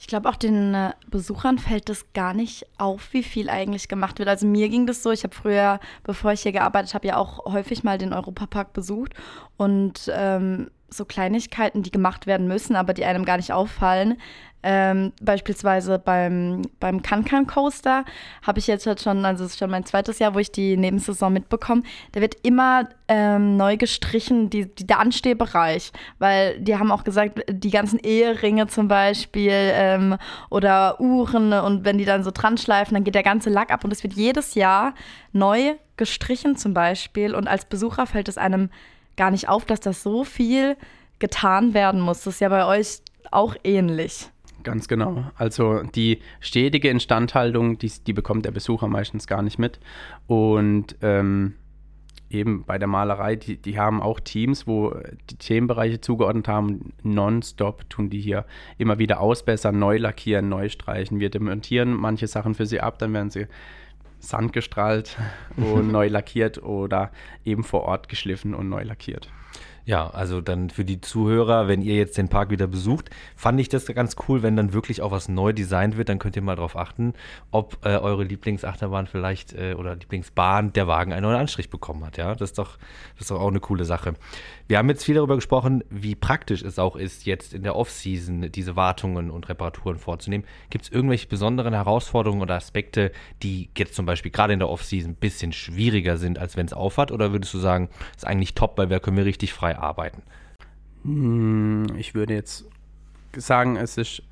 Ich 0.01 0.07
glaube, 0.07 0.31
auch 0.31 0.37
den 0.37 0.73
äh, 0.73 0.93
Besuchern 1.11 1.59
fällt 1.59 1.91
es 1.91 2.11
gar 2.15 2.33
nicht 2.33 2.67
auf, 2.79 3.13
wie 3.13 3.23
viel 3.23 3.51
eigentlich 3.51 3.87
gemacht 3.87 4.19
wird. 4.19 4.31
Also 4.31 4.47
mir 4.47 4.71
ging 4.71 4.87
das 4.87 5.03
so, 5.03 5.11
ich 5.11 5.25
habe 5.25 5.35
früher, 5.35 5.79
bevor 6.05 6.33
ich 6.33 6.41
hier 6.41 6.53
gearbeitet 6.53 6.95
habe, 6.95 7.07
ja 7.07 7.19
auch 7.19 7.45
häufig 7.45 7.85
mal 7.85 7.99
den 7.99 8.15
Europapark 8.15 8.73
besucht 8.73 9.13
und 9.59 10.11
ähm, 10.11 10.71
so 10.93 11.05
Kleinigkeiten, 11.05 11.83
die 11.83 11.91
gemacht 11.91 12.27
werden 12.27 12.49
müssen, 12.49 12.77
aber 12.77 12.95
die 12.95 13.05
einem 13.05 13.25
gar 13.25 13.37
nicht 13.37 13.53
auffallen, 13.53 14.17
ähm, 14.63 15.13
beispielsweise 15.23 15.99
beim, 15.99 16.63
beim 16.81 17.01
Kankan 17.01 17.47
Coaster 17.47 18.05
habe 18.43 18.59
ich 18.59 18.67
jetzt 18.67 18.87
halt 18.87 19.01
schon, 19.01 19.25
also 19.25 19.45
es 19.45 19.53
ist 19.53 19.59
schon 19.59 19.71
mein 19.71 19.87
zweites 19.87 20.19
Jahr, 20.19 20.35
wo 20.35 20.39
ich 20.39 20.53
die 20.53 20.77
Nebensaison 20.77 21.33
mitbekomme. 21.33 21.83
Da 22.13 22.21
wird 22.21 22.37
immer 22.43 22.89
ähm, 23.09 23.57
neu 23.57 23.79
gestrichen, 23.79 24.51
die, 24.51 24.67
die, 24.67 24.87
der 24.87 25.01
Anstehbereich, 25.01 25.93
weil 26.19 26.61
die 26.61 26.77
haben 26.77 26.93
auch 26.93 27.05
gesagt, 27.05 27.43
die 27.49 27.71
ganzen 27.71 27.99
Eheringe 28.01 28.67
zum 28.67 28.89
Beispiel 28.89 29.53
ähm, 29.55 30.17
oder 30.51 31.01
Uhren 31.01 31.55
und 31.55 31.87
wenn 31.87 31.97
die 31.97 32.05
dann 32.05 32.23
so 32.23 32.31
dran 32.31 32.59
schleifen, 32.59 32.95
dann 32.95 33.05
geht 33.05 33.15
der 33.15 33.23
ganze 33.23 33.49
Lack 33.49 33.73
ab 33.73 33.85
und 33.85 33.93
es 33.93 34.03
wird 34.03 34.13
jedes 34.13 34.55
Jahr 34.55 34.95
neu 35.33 35.75
gestrichen 35.97 36.57
zum 36.57 36.75
Beispiel 36.75 37.35
und 37.35 37.49
als 37.49 37.65
Besucher 37.65 38.07
fällt 38.07 38.29
es 38.29 38.37
einem 38.37 38.69
gar 39.17 39.31
nicht 39.31 39.49
auf, 39.49 39.65
dass 39.65 39.81
das 39.81 40.03
so 40.03 40.25
viel 40.25 40.77
getan 41.19 41.75
werden 41.75 42.01
muss. 42.01 42.25
Das 42.25 42.35
ist 42.35 42.41
ja 42.41 42.49
bei 42.49 42.67
euch 42.67 43.01
auch 43.31 43.55
ähnlich. 43.65 44.31
Ganz 44.63 44.89
genau. 44.89 45.25
Also 45.37 45.83
die 45.83 46.21
stetige 46.41 46.91
Instandhaltung, 46.91 47.79
die, 47.79 47.91
die 48.07 48.13
bekommt 48.13 48.45
der 48.45 48.51
Besucher 48.51 48.89
meistens 48.89 49.27
gar 49.27 49.43
nicht 49.43 49.59
mit. 49.59 49.81
Und 50.27 50.97
ähm, 51.01 51.55
eben 52.29 52.65
bei 52.65 52.79
der 52.79 52.89
Malerei, 52.89 53.37
die, 53.37 53.57
die 53.57 53.79
haben 53.79 54.01
auch 54.01 54.21
Teams, 54.21 54.67
wo 54.67 54.95
die 55.31 55.37
Themenbereiche 55.37 56.01
zugeordnet 56.01 56.49
haben. 56.49 56.93
Nonstop 57.03 57.89
tun 57.91 58.11
die 58.11 58.21
hier 58.21 58.45
immer 58.79 58.99
wieder 58.99 59.21
ausbessern, 59.21 59.79
neu 59.79 59.97
lackieren, 59.99 60.49
neu 60.49 60.69
streichen. 60.69 61.21
Wir 61.21 61.31
demontieren 61.31 61.93
manche 61.95 62.27
Sachen 62.27 62.55
für 62.55 62.67
sie 62.67 62.81
ab, 62.81 62.99
dann 62.99 63.13
werden 63.13 63.31
sie 63.31 63.47
sandgestrahlt 64.21 65.19
und 65.57 65.89
neu 65.93 66.09
lackiert 66.09 66.63
oder 66.63 67.11
eben 67.45 67.65
vor 67.65 67.83
Ort 67.83 68.09
geschliffen 68.09 68.55
und 68.55 68.69
neu 68.69 68.83
lackiert. 68.83 69.29
Ja, 69.91 70.09
also 70.09 70.41
dann 70.41 70.71
für 70.71 70.85
die 70.85 71.01
Zuhörer, 71.01 71.67
wenn 71.67 71.83
ihr 71.83 71.97
jetzt 71.97 72.17
den 72.17 72.29
Park 72.29 72.51
wieder 72.51 72.69
besucht, 72.69 73.11
fand 73.35 73.59
ich 73.59 73.69
das 73.69 73.87
ganz 73.87 74.15
cool, 74.29 74.41
wenn 74.45 74.55
dann 74.55 74.73
wirklich 74.73 75.03
auch 75.03 75.11
was 75.11 75.29
neu 75.29 75.53
designt 75.53 75.97
wird, 75.97 76.09
dann 76.09 76.21
könnt 76.21 76.37
ihr 76.37 76.43
mal 76.43 76.55
darauf 76.55 76.77
achten, 76.77 77.13
ob 77.51 77.85
äh, 77.85 77.97
eure 77.97 78.23
Lieblingsachterbahn 78.23 79.09
vielleicht 79.09 79.53
äh, 79.53 79.75
oder 79.77 79.97
Lieblingsbahn 79.97 80.73
der 80.75 80.87
Wagen 80.87 81.13
einen 81.13 81.25
neuen 81.25 81.41
Anstrich 81.41 81.71
bekommen 81.71 82.07
hat. 82.07 82.19
Ja, 82.19 82.37
das 82.37 82.51
ist 82.51 82.59
doch, 82.59 82.79
das 83.15 83.23
ist 83.23 83.33
doch 83.33 83.41
auch 83.41 83.49
eine 83.49 83.59
coole 83.59 83.85
Sache. 83.85 84.15
Wir 84.69 84.79
haben 84.79 84.89
jetzt 84.89 85.05
viel 85.05 85.17
darüber 85.17 85.35
gesprochen, 85.35 85.83
wie 85.91 86.15
praktisch 86.15 86.63
es 86.63 86.79
auch 86.79 86.95
ist, 86.95 87.27
jetzt 87.27 87.53
in 87.53 87.65
der 87.65 87.75
Off-Season 87.75 88.53
diese 88.53 88.77
Wartungen 88.77 89.33
und 89.33 89.49
Reparaturen 89.49 89.99
vorzunehmen. 89.99 90.45
Gibt 90.71 90.85
es 90.85 90.93
irgendwelche 90.93 91.27
besonderen 91.27 91.75
Herausforderungen 91.75 92.43
oder 92.43 92.55
Aspekte, 92.55 93.11
die 93.43 93.69
jetzt 93.77 93.97
zum 93.97 94.07
Beispiel 94.07 94.31
gerade 94.31 94.53
in 94.53 94.61
der 94.61 94.69
Off-Season 94.69 95.11
ein 95.11 95.17
bisschen 95.17 95.53
schwieriger 95.53 96.17
sind, 96.17 96.39
als 96.39 96.57
wenn 96.57 96.67
es 96.67 96.73
aufhat? 96.73 97.11
Oder 97.11 97.33
würdest 97.33 97.53
du 97.53 97.59
sagen, 97.59 97.89
ist 98.17 98.25
eigentlich 98.25 98.55
top, 98.55 98.79
weil 98.79 98.89
wir 98.89 99.01
können 99.01 99.17
wir 99.17 99.25
richtig 99.25 99.53
frei 99.53 99.80
arbeiten? 99.81 100.23
Hm, 101.05 101.87
ich 101.97 102.15
würde 102.15 102.35
jetzt 102.35 102.67
sagen, 103.37 103.77
es 103.77 103.97
ist 103.97 104.23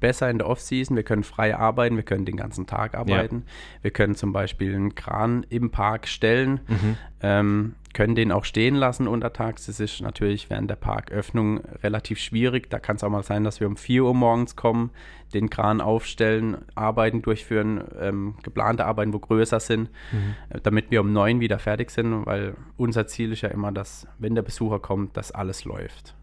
besser 0.00 0.30
in 0.30 0.38
der 0.38 0.48
Off-Season. 0.48 0.96
Wir 0.96 1.02
können 1.02 1.24
frei 1.24 1.56
arbeiten, 1.56 1.96
wir 1.96 2.02
können 2.02 2.24
den 2.24 2.36
ganzen 2.36 2.66
Tag 2.66 2.94
arbeiten. 2.94 3.44
Ja. 3.46 3.82
Wir 3.82 3.90
können 3.90 4.14
zum 4.14 4.32
Beispiel 4.32 4.74
einen 4.74 4.94
Kran 4.94 5.44
im 5.48 5.70
Park 5.70 6.08
stellen, 6.08 6.60
mhm. 6.68 6.96
ähm, 7.22 7.74
können 7.96 8.14
den 8.14 8.30
auch 8.30 8.44
stehen 8.44 8.74
lassen 8.74 9.08
untertags. 9.08 9.64
Das 9.64 9.80
ist 9.80 10.02
natürlich 10.02 10.50
während 10.50 10.68
der 10.68 10.76
Parköffnung 10.76 11.60
relativ 11.82 12.18
schwierig. 12.18 12.68
Da 12.68 12.78
kann 12.78 12.96
es 12.96 13.02
auch 13.02 13.08
mal 13.08 13.22
sein, 13.22 13.42
dass 13.42 13.58
wir 13.58 13.66
um 13.66 13.78
4 13.78 14.04
Uhr 14.04 14.14
morgens 14.14 14.54
kommen, 14.54 14.90
den 15.32 15.48
Kran 15.48 15.80
aufstellen, 15.80 16.58
Arbeiten 16.74 17.22
durchführen, 17.22 17.82
ähm, 17.98 18.34
geplante 18.42 18.84
Arbeiten, 18.84 19.14
wo 19.14 19.18
größer 19.18 19.60
sind, 19.60 19.88
mhm. 20.12 20.34
äh, 20.50 20.60
damit 20.62 20.90
wir 20.90 21.00
um 21.00 21.10
9 21.10 21.40
wieder 21.40 21.58
fertig 21.58 21.90
sind, 21.90 22.26
weil 22.26 22.54
unser 22.76 23.06
Ziel 23.06 23.32
ist 23.32 23.40
ja 23.40 23.48
immer, 23.48 23.72
dass, 23.72 24.06
wenn 24.18 24.34
der 24.34 24.42
Besucher 24.42 24.78
kommt, 24.78 25.16
dass 25.16 25.32
alles 25.32 25.64
läuft. 25.64 26.14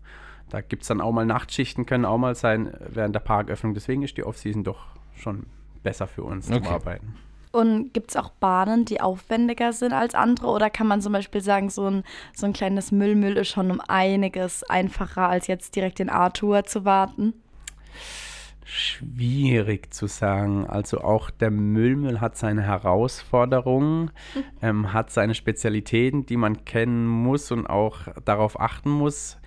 Da 0.51 0.62
gibt 0.62 0.84
es 0.84 0.89
dann 0.89 1.01
auch 1.01 1.12
mal 1.12 1.25
Nachtschichten, 1.25 1.88
können 1.88 2.06
auch 2.06 2.20
mal 2.20 2.36
sein 2.36 2.72
während 2.88 3.15
der 3.15 3.22
Parköffnung. 3.22 3.74
Deswegen 3.74 4.03
ist 4.03 4.15
die 4.15 4.24
Offseason 4.24 4.63
doch 4.63 4.86
schon 5.15 5.48
besser 5.82 6.06
für 6.06 6.22
uns 6.22 6.51
okay. 6.51 6.62
zum 6.62 6.68
Arbeiten. 6.68 7.15
Und 7.53 7.93
gibt 7.93 8.10
es 8.10 8.17
auch 8.17 8.29
Bahnen, 8.29 8.83
die 8.83 9.00
aufwendiger 9.00 9.72
sind 9.72 9.93
als 9.93 10.15
andere? 10.15 10.48
Oder 10.48 10.69
kann 10.69 10.88
man 10.88 11.01
zum 11.01 11.13
Beispiel 11.13 11.39
sagen, 11.39 11.69
so 11.69 11.86
ein, 11.86 12.03
so 12.33 12.45
ein 12.45 12.53
kleines 12.53 12.91
Müllmüll 12.91 13.38
ist 13.38 13.50
schon 13.50 13.72
um 13.72 13.79
einiges 13.88 14.63
einfacher, 14.63 15.29
als 15.29 15.48
jetzt 15.48 15.75
direkt 15.75 16.00
den 16.00 16.10
Arthur 16.10 16.65
zu 16.65 16.83
warten? 16.83 17.33
Schwierig 18.65 19.93
zu 19.93 20.07
sagen. 20.07 20.65
Also 20.67 21.01
auch 21.01 21.29
der 21.29 21.51
Müllmüll 21.51 22.19
hat 22.19 22.38
seine 22.38 22.63
Herausforderungen, 22.63 24.12
mhm. 24.33 24.43
ähm, 24.62 24.93
hat 24.93 25.12
seine 25.12 25.36
Spezialitäten, 25.36 26.25
die 26.25 26.38
man 26.38 26.65
kennen 26.65 27.07
muss 27.07 27.51
und 27.51 27.67
auch 27.67 28.07
darauf 28.25 28.60
achten 28.60 28.89
muss 28.89 29.38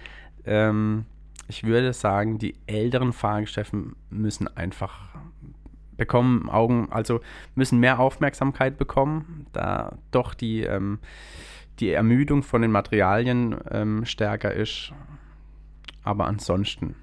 ähm, 0.46 1.04
ich 1.48 1.64
würde 1.64 1.92
sagen, 1.92 2.38
die 2.38 2.54
älteren 2.66 3.12
Fahrgeschäfte 3.12 3.84
müssen 4.10 4.48
einfach 4.56 5.14
bekommen 5.96 6.48
Augen, 6.48 6.88
also 6.90 7.20
müssen 7.54 7.80
mehr 7.80 7.98
Aufmerksamkeit 7.98 8.78
bekommen, 8.78 9.46
da 9.52 9.96
doch 10.10 10.34
die, 10.34 10.62
ähm, 10.62 10.98
die 11.80 11.90
Ermüdung 11.90 12.42
von 12.42 12.62
den 12.62 12.70
Materialien 12.70 13.56
ähm, 13.70 14.04
stärker 14.04 14.52
ist. 14.52 14.92
Aber 16.02 16.26
ansonsten 16.26 16.94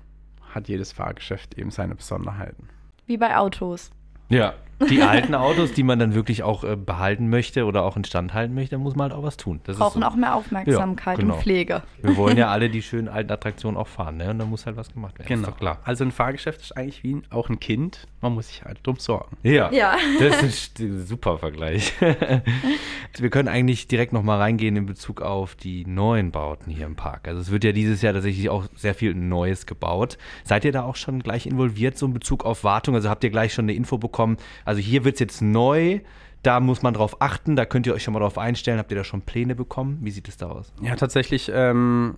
hat 0.53 0.67
jedes 0.67 0.91
Fahrgeschäft 0.91 1.57
eben 1.57 1.71
seine 1.71 1.95
Besonderheiten. 1.95 2.69
Wie 3.05 3.17
bei 3.17 3.35
Autos. 3.35 3.91
Ja, 4.29 4.53
die 4.89 5.01
alten 5.01 5.36
Autos, 5.36 5.74
die 5.74 5.84
man 5.84 6.00
dann 6.00 6.13
wirklich 6.13 6.44
auch 6.44 6.63
äh, 6.63 6.75
behalten 6.75 7.30
möchte 7.30 7.65
oder 7.65 7.84
auch 7.84 7.98
instand 7.98 8.34
halten 8.34 8.53
möchte, 8.53 8.77
muss 8.77 8.96
man 8.96 9.10
halt 9.10 9.20
auch 9.20 9.24
was 9.24 9.38
tun. 9.38 9.62
Das 9.63 9.77
Brauchen 9.77 10.01
so. 10.01 10.08
auch 10.08 10.15
mehr 10.15 10.36
Aufmerksamkeit 10.36 11.18
ja, 11.18 11.22
genau. 11.22 11.36
und 11.36 11.42
Pflege. 11.42 11.84
Wir 12.01 12.18
wollen 12.18 12.38
ja 12.38 12.48
alle 12.51 12.70
die 12.70 12.82
schönen 12.82 13.08
alten 13.08 13.32
Attraktionen 13.32 13.77
auch 13.77 13.88
fahren, 13.88 14.18
ne? 14.18 14.30
Und 14.30 14.39
da 14.39 14.46
muss 14.46 14.65
halt 14.65 14.77
was 14.77 14.92
gemacht 14.92 15.18
werden. 15.20 15.27
Genau. 15.27 15.51
klar. 15.51 15.80
Also 15.84 16.03
ein 16.03 16.12
Fahrgeschäft 16.12 16.62
ist 16.62 16.77
eigentlich 16.77 17.03
wie 17.03 17.22
auch 17.30 17.50
ein 17.50 17.60
Kind. 17.60 18.08
Man 18.22 18.34
muss 18.34 18.48
sich 18.48 18.63
halt 18.63 18.80
drum 18.84 18.98
sorgen. 18.98 19.38
Ja, 19.44 19.72
ja. 19.72 19.96
das 20.20 20.42
ist 20.44 20.80
ein 20.80 21.06
super 21.06 21.38
Vergleich. 21.38 21.94
Wir 23.18 23.30
können 23.30 23.48
eigentlich 23.48 23.88
direkt 23.88 24.13
nochmal 24.13 24.39
reingehen 24.39 24.75
in 24.75 24.86
Bezug 24.86 25.22
auf 25.22 25.56
die 25.56 25.86
neuen 25.86 26.32
Bauten 26.32 26.72
hier 26.72 26.86
im 26.86 26.96
Park. 26.96 27.27
Also 27.27 27.42
es 27.42 27.51
wird 27.51 27.63
ja 27.63 27.72
dieses 27.72 28.01
Jahr 28.01 28.13
tatsächlich 28.13 28.50
auch 28.50 28.65
sehr 28.75 28.96
viel 28.96 29.13
Neues 29.13 29.65
gebaut. 29.65 30.18
Seid 30.44 30.65
ihr 30.65 30.72
da 30.72 30.84
auch 30.84 30.96
schon 30.96 31.22
gleich 31.22 31.46
involviert, 31.46 31.98
so 31.98 32.06
in 32.06 32.13
Bezug 32.13 32.46
auf 32.46 32.63
Wartung? 32.63 32.96
Also 32.96 33.10
habt 33.10 33.24
ihr 33.24 33.30
gleich 33.30 33.53
schon 33.53 33.65
eine 33.65 33.74
Info 33.74 33.98
bekommen? 33.98 34.38
Also 34.65 34.82
hier 34.82 35.03
wird 35.03 35.15
es 35.15 35.20
jetzt 35.20 35.41
neu. 35.41 36.00
Da 36.41 36.60
muss 36.60 36.82
man 36.82 36.93
drauf 36.93 37.22
achten, 37.22 37.55
da 37.55 37.65
könnt 37.65 37.88
ihr 37.88 37.93
euch 37.93 38.03
schon 38.03 38.13
mal 38.13 38.20
drauf 38.20 38.38
einstellen. 38.38 38.77
Habt 38.77 38.91
ihr 38.91 38.98
da 38.98 39.05
schon 39.05 39.22
Pläne 39.22 39.55
bekommen? 39.55 40.00
Wie 40.01 40.12
sieht 40.12 40.27
es 40.27 40.36
da 40.36 40.50
aus? 40.50 40.74
Ja, 40.82 40.96
tatsächlich 40.98 41.50
ähm, 41.53 42.15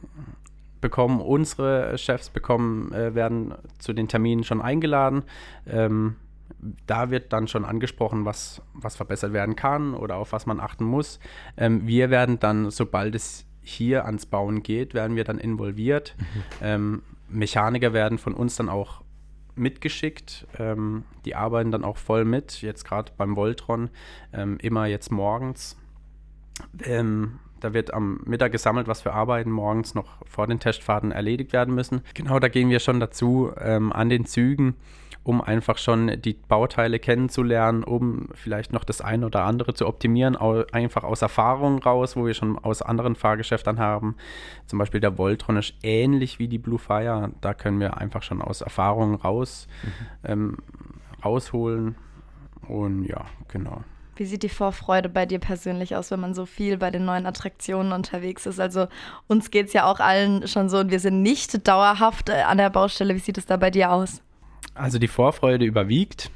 bekommen 0.81 1.21
unsere 1.21 1.97
Chefs 1.97 2.29
bekommen, 2.29 2.91
äh, 2.91 3.13
werden 3.13 3.53
zu 3.77 3.93
den 3.93 4.07
Terminen 4.07 4.43
schon 4.43 4.61
eingeladen. 4.61 5.23
Ähm, 5.67 6.15
da 6.87 7.11
wird 7.11 7.33
dann 7.33 7.47
schon 7.47 7.65
angesprochen, 7.65 8.25
was, 8.25 8.61
was 8.73 8.95
verbessert 8.95 9.33
werden 9.33 9.55
kann 9.55 9.93
oder 9.93 10.17
auf 10.17 10.31
was 10.31 10.45
man 10.45 10.59
achten 10.59 10.85
muss. 10.85 11.19
Ähm, 11.57 11.85
wir 11.85 12.09
werden 12.09 12.39
dann, 12.39 12.71
sobald 12.71 13.15
es 13.15 13.45
hier 13.61 14.05
ans 14.05 14.25
Bauen 14.25 14.63
geht, 14.63 14.93
werden 14.93 15.15
wir 15.15 15.23
dann 15.23 15.37
involviert. 15.37 16.15
Mhm. 16.17 16.43
Ähm, 16.61 17.01
Mechaniker 17.29 17.93
werden 17.93 18.17
von 18.17 18.33
uns 18.33 18.55
dann 18.55 18.69
auch 18.69 19.01
mitgeschickt. 19.55 20.47
Ähm, 20.57 21.03
die 21.25 21.35
arbeiten 21.35 21.71
dann 21.71 21.83
auch 21.83 21.97
voll 21.97 22.25
mit, 22.25 22.61
jetzt 22.61 22.85
gerade 22.85 23.11
beim 23.17 23.35
Voltron, 23.35 23.89
ähm, 24.33 24.57
immer 24.61 24.85
jetzt 24.85 25.11
morgens. 25.11 25.77
Ähm, 26.83 27.39
da 27.65 27.73
wird 27.73 27.93
am 27.95 28.19
Mittag 28.25 28.51
gesammelt, 28.51 28.87
was 28.87 29.01
für 29.01 29.11
Arbeiten 29.11 29.49
morgens 29.49 29.95
noch 29.95 30.17
vor 30.27 30.45
den 30.45 30.59
Testfahrten 30.59 31.11
erledigt 31.11 31.51
werden 31.51 31.73
müssen. 31.73 32.01
Genau, 32.13 32.37
da 32.37 32.47
gehen 32.47 32.69
wir 32.69 32.79
schon 32.79 32.99
dazu 32.99 33.51
ähm, 33.59 33.91
an 33.91 34.09
den 34.09 34.25
Zügen 34.25 34.75
um 35.23 35.41
einfach 35.41 35.79
schon 35.79 36.21
die 36.21 36.33
Bauteile 36.33 36.99
kennenzulernen, 36.99 37.83
um 37.83 38.29
vielleicht 38.35 38.71
noch 38.71 38.83
das 38.83 39.01
eine 39.01 39.25
oder 39.25 39.43
andere 39.43 39.73
zu 39.73 39.87
optimieren, 39.87 40.35
einfach 40.35 41.03
aus 41.03 41.23
Erfahrung 41.23 41.79
raus, 41.79 42.15
wo 42.15 42.27
wir 42.27 42.35
schon 42.35 42.59
aus 42.59 42.83
anderen 42.83 43.15
Fahrgeschäften 43.15 43.79
haben. 43.79 44.17
Zum 44.67 44.77
Beispiel 44.77 44.99
der 44.99 45.17
Voltron 45.17 45.57
ist 45.57 45.73
ähnlich 45.81 46.37
wie 46.37 46.47
die 46.47 46.59
Blue 46.59 46.77
Fire. 46.77 47.31
Da 47.41 47.55
können 47.55 47.79
wir 47.79 47.97
einfach 47.97 48.21
schon 48.21 48.39
aus 48.39 48.61
Erfahrung 48.61 49.15
raus 49.15 49.67
mhm. 49.81 49.89
ähm, 50.31 50.57
rausholen. 51.25 51.95
Und 52.67 53.05
ja, 53.05 53.25
genau. 53.47 53.83
Wie 54.15 54.25
sieht 54.25 54.43
die 54.43 54.49
Vorfreude 54.49 55.09
bei 55.09 55.25
dir 55.25 55.39
persönlich 55.39 55.95
aus, 55.95 56.11
wenn 56.11 56.19
man 56.19 56.33
so 56.33 56.45
viel 56.45 56.77
bei 56.77 56.89
den 56.89 57.05
neuen 57.05 57.25
Attraktionen 57.25 57.91
unterwegs 57.91 58.45
ist? 58.45 58.59
Also 58.59 58.87
uns 59.27 59.51
geht 59.51 59.67
es 59.67 59.73
ja 59.73 59.85
auch 59.85 59.99
allen 59.99 60.47
schon 60.47 60.69
so 60.69 60.79
und 60.79 60.91
wir 60.91 60.99
sind 60.99 61.21
nicht 61.21 61.67
dauerhaft 61.67 62.29
äh, 62.29 62.43
an 62.43 62.57
der 62.57 62.69
Baustelle. 62.69 63.15
Wie 63.15 63.19
sieht 63.19 63.37
es 63.37 63.45
da 63.45 63.57
bei 63.57 63.71
dir 63.71 63.91
aus? 63.91 64.21
Also 64.73 64.99
die 64.99 65.07
Vorfreude 65.07 65.65
überwiegt, 65.65 66.31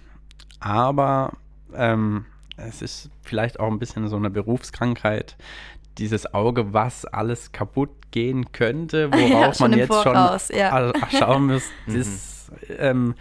aber 0.60 1.34
ähm, 1.74 2.26
es 2.58 2.82
ist 2.82 3.10
vielleicht 3.22 3.60
auch 3.60 3.68
ein 3.68 3.80
bisschen 3.80 4.08
so 4.08 4.16
eine 4.16 4.30
Berufskrankheit. 4.30 5.38
Dieses 5.98 6.34
Auge, 6.34 6.74
was 6.74 7.06
alles 7.06 7.52
kaputt 7.52 7.90
gehen 8.12 8.52
könnte, 8.52 9.12
worauf 9.12 9.60
ja, 9.60 9.68
man 9.68 9.78
jetzt 9.78 9.88
Voraus, 9.88 10.48
schon 10.48 10.58
ja. 10.58 10.94
schauen 11.12 11.48
muss, 11.48 11.64
das 11.88 12.52
ähm, 12.78 13.16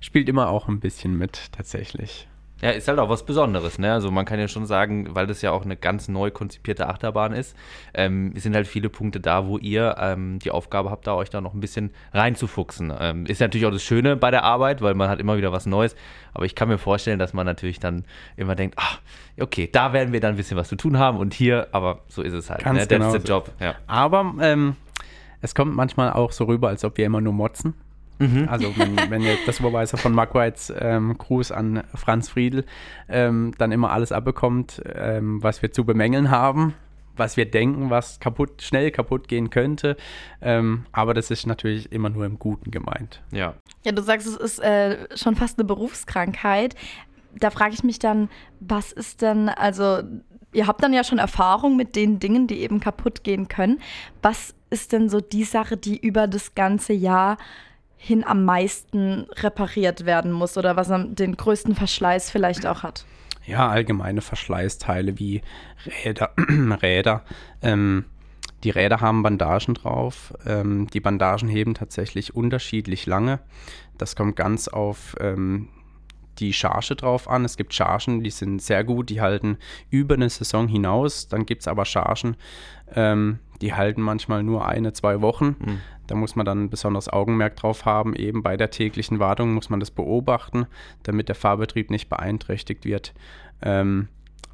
spielt 0.00 0.28
immer 0.28 0.48
auch 0.48 0.68
ein 0.68 0.80
bisschen 0.80 1.16
mit 1.16 1.52
tatsächlich. 1.52 2.28
Ja, 2.62 2.70
ist 2.70 2.88
halt 2.88 2.98
auch 2.98 3.08
was 3.08 3.24
Besonderes, 3.24 3.78
ne? 3.78 3.92
Also 3.92 4.10
man 4.10 4.24
kann 4.26 4.38
ja 4.38 4.46
schon 4.46 4.66
sagen, 4.66 5.14
weil 5.14 5.26
das 5.26 5.40
ja 5.40 5.50
auch 5.50 5.64
eine 5.64 5.76
ganz 5.76 6.08
neu 6.08 6.30
konzipierte 6.30 6.88
Achterbahn 6.88 7.32
ist, 7.32 7.56
ähm, 7.94 8.32
sind 8.36 8.54
halt 8.54 8.66
viele 8.66 8.90
Punkte 8.90 9.18
da, 9.18 9.46
wo 9.46 9.56
ihr 9.56 9.96
ähm, 9.98 10.38
die 10.40 10.50
Aufgabe 10.50 10.90
habt, 10.90 11.06
da 11.06 11.14
euch 11.14 11.30
da 11.30 11.40
noch 11.40 11.54
ein 11.54 11.60
bisschen 11.60 11.90
reinzufuchsen. 12.12 12.92
Ähm, 12.98 13.26
ist 13.26 13.40
natürlich 13.40 13.66
auch 13.66 13.72
das 13.72 13.82
Schöne 13.82 14.16
bei 14.16 14.30
der 14.30 14.44
Arbeit, 14.44 14.82
weil 14.82 14.94
man 14.94 15.08
hat 15.08 15.20
immer 15.20 15.38
wieder 15.38 15.52
was 15.52 15.64
Neues. 15.64 15.96
Aber 16.34 16.44
ich 16.44 16.54
kann 16.54 16.68
mir 16.68 16.78
vorstellen, 16.78 17.18
dass 17.18 17.32
man 17.32 17.46
natürlich 17.46 17.80
dann 17.80 18.04
immer 18.36 18.54
denkt, 18.54 18.76
ach, 18.78 19.00
okay, 19.40 19.68
da 19.70 19.92
werden 19.92 20.12
wir 20.12 20.20
dann 20.20 20.34
ein 20.34 20.36
bisschen 20.36 20.56
was 20.56 20.68
zu 20.68 20.76
tun 20.76 20.98
haben 20.98 21.18
und 21.18 21.32
hier, 21.32 21.68
aber 21.72 22.00
so 22.08 22.22
ist 22.22 22.34
es 22.34 22.50
halt. 22.50 22.62
Ganz 22.62 22.80
ne? 22.80 22.86
That's 22.86 22.98
genau 22.98 23.12
the 23.12 23.26
job. 23.26 23.50
Ja. 23.58 23.74
Aber 23.86 24.34
ähm, 24.40 24.76
es 25.40 25.54
kommt 25.54 25.74
manchmal 25.74 26.12
auch 26.12 26.32
so 26.32 26.44
rüber, 26.44 26.68
als 26.68 26.84
ob 26.84 26.98
wir 26.98 27.06
immer 27.06 27.20
nur 27.20 27.32
motzen. 27.32 27.74
Mhm. 28.20 28.48
Also 28.48 28.72
wenn, 28.76 29.10
wenn 29.10 29.22
jetzt 29.22 29.48
das 29.48 29.56
Supervisor 29.56 29.98
von 29.98 30.12
Mark 30.12 30.34
Whites 30.34 30.72
ähm, 30.78 31.16
Gruß 31.16 31.50
an 31.52 31.82
Franz 31.94 32.28
Friedl 32.28 32.64
ähm, 33.08 33.52
dann 33.58 33.72
immer 33.72 33.90
alles 33.90 34.12
abbekommt, 34.12 34.82
ähm, 34.94 35.42
was 35.42 35.62
wir 35.62 35.72
zu 35.72 35.84
bemängeln 35.84 36.30
haben, 36.30 36.74
was 37.16 37.36
wir 37.36 37.50
denken, 37.50 37.90
was 37.90 38.20
kaputt, 38.20 38.62
schnell 38.62 38.90
kaputt 38.90 39.26
gehen 39.26 39.50
könnte. 39.50 39.96
Ähm, 40.40 40.84
aber 40.92 41.14
das 41.14 41.30
ist 41.30 41.46
natürlich 41.46 41.90
immer 41.92 42.10
nur 42.10 42.26
im 42.26 42.38
Guten 42.38 42.70
gemeint. 42.70 43.22
Ja. 43.32 43.54
Ja, 43.84 43.92
du 43.92 44.02
sagst, 44.02 44.26
es 44.26 44.36
ist 44.36 44.58
äh, 44.60 45.08
schon 45.16 45.34
fast 45.34 45.58
eine 45.58 45.66
Berufskrankheit. 45.66 46.74
Da 47.38 47.50
frage 47.50 47.74
ich 47.74 47.84
mich 47.84 47.98
dann, 47.98 48.28
was 48.60 48.92
ist 48.92 49.22
denn, 49.22 49.48
also 49.48 50.02
ihr 50.52 50.66
habt 50.66 50.82
dann 50.82 50.92
ja 50.92 51.04
schon 51.04 51.18
Erfahrung 51.18 51.76
mit 51.76 51.96
den 51.96 52.18
Dingen, 52.18 52.46
die 52.46 52.60
eben 52.60 52.80
kaputt 52.80 53.24
gehen 53.24 53.48
können. 53.48 53.80
Was 54.20 54.54
ist 54.68 54.92
denn 54.92 55.08
so 55.08 55.20
die 55.20 55.44
Sache, 55.44 55.76
die 55.76 55.98
über 55.98 56.26
das 56.26 56.54
ganze 56.54 56.92
Jahr 56.92 57.38
hin 58.02 58.24
am 58.24 58.46
meisten 58.46 59.26
repariert 59.36 60.06
werden 60.06 60.32
muss 60.32 60.56
oder 60.56 60.74
was 60.74 60.88
den 60.88 61.36
größten 61.36 61.74
Verschleiß 61.74 62.30
vielleicht 62.30 62.66
auch 62.66 62.82
hat? 62.82 63.04
Ja, 63.44 63.68
allgemeine 63.68 64.22
Verschleißteile 64.22 65.18
wie 65.18 65.42
Räder. 66.04 66.32
Räder. 66.82 67.24
Ähm, 67.60 68.06
die 68.64 68.70
Räder 68.70 69.02
haben 69.02 69.22
Bandagen 69.22 69.74
drauf. 69.74 70.32
Ähm, 70.46 70.86
die 70.88 71.00
Bandagen 71.00 71.48
heben 71.48 71.74
tatsächlich 71.74 72.34
unterschiedlich 72.34 73.04
lange. 73.04 73.40
Das 73.98 74.16
kommt 74.16 74.34
ganz 74.34 74.68
auf 74.68 75.14
ähm, 75.20 75.68
die 76.38 76.54
Charge 76.54 76.96
drauf 76.96 77.28
an. 77.28 77.44
Es 77.44 77.58
gibt 77.58 77.74
Chargen, 77.74 78.22
die 78.22 78.30
sind 78.30 78.62
sehr 78.62 78.82
gut, 78.82 79.10
die 79.10 79.20
halten 79.20 79.58
über 79.90 80.14
eine 80.14 80.30
Saison 80.30 80.68
hinaus. 80.68 81.28
Dann 81.28 81.44
gibt 81.44 81.62
es 81.62 81.68
aber 81.68 81.84
Chargen, 81.84 82.36
ähm, 82.94 83.40
die 83.60 83.74
halten 83.74 84.00
manchmal 84.00 84.42
nur 84.42 84.66
eine, 84.66 84.94
zwei 84.94 85.20
Wochen. 85.20 85.56
Mhm. 85.58 85.80
Da 86.10 86.16
muss 86.16 86.34
man 86.34 86.44
dann 86.44 86.64
ein 86.64 86.70
besonderes 86.70 87.08
Augenmerk 87.08 87.54
drauf 87.54 87.84
haben. 87.84 88.16
Eben 88.16 88.42
bei 88.42 88.56
der 88.56 88.70
täglichen 88.70 89.20
Wartung 89.20 89.54
muss 89.54 89.70
man 89.70 89.78
das 89.78 89.92
beobachten, 89.92 90.66
damit 91.04 91.28
der 91.28 91.36
Fahrbetrieb 91.36 91.88
nicht 91.88 92.08
beeinträchtigt 92.08 92.84
wird. 92.84 93.14
Ähm, 93.62 94.08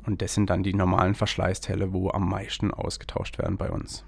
und 0.04 0.20
das 0.20 0.34
sind 0.34 0.50
dann 0.50 0.62
die 0.62 0.74
normalen 0.74 1.14
Verschleißteile, 1.14 1.94
wo 1.94 2.10
am 2.10 2.28
meisten 2.28 2.72
ausgetauscht 2.72 3.38
werden 3.38 3.56
bei 3.56 3.70
uns. 3.70 4.04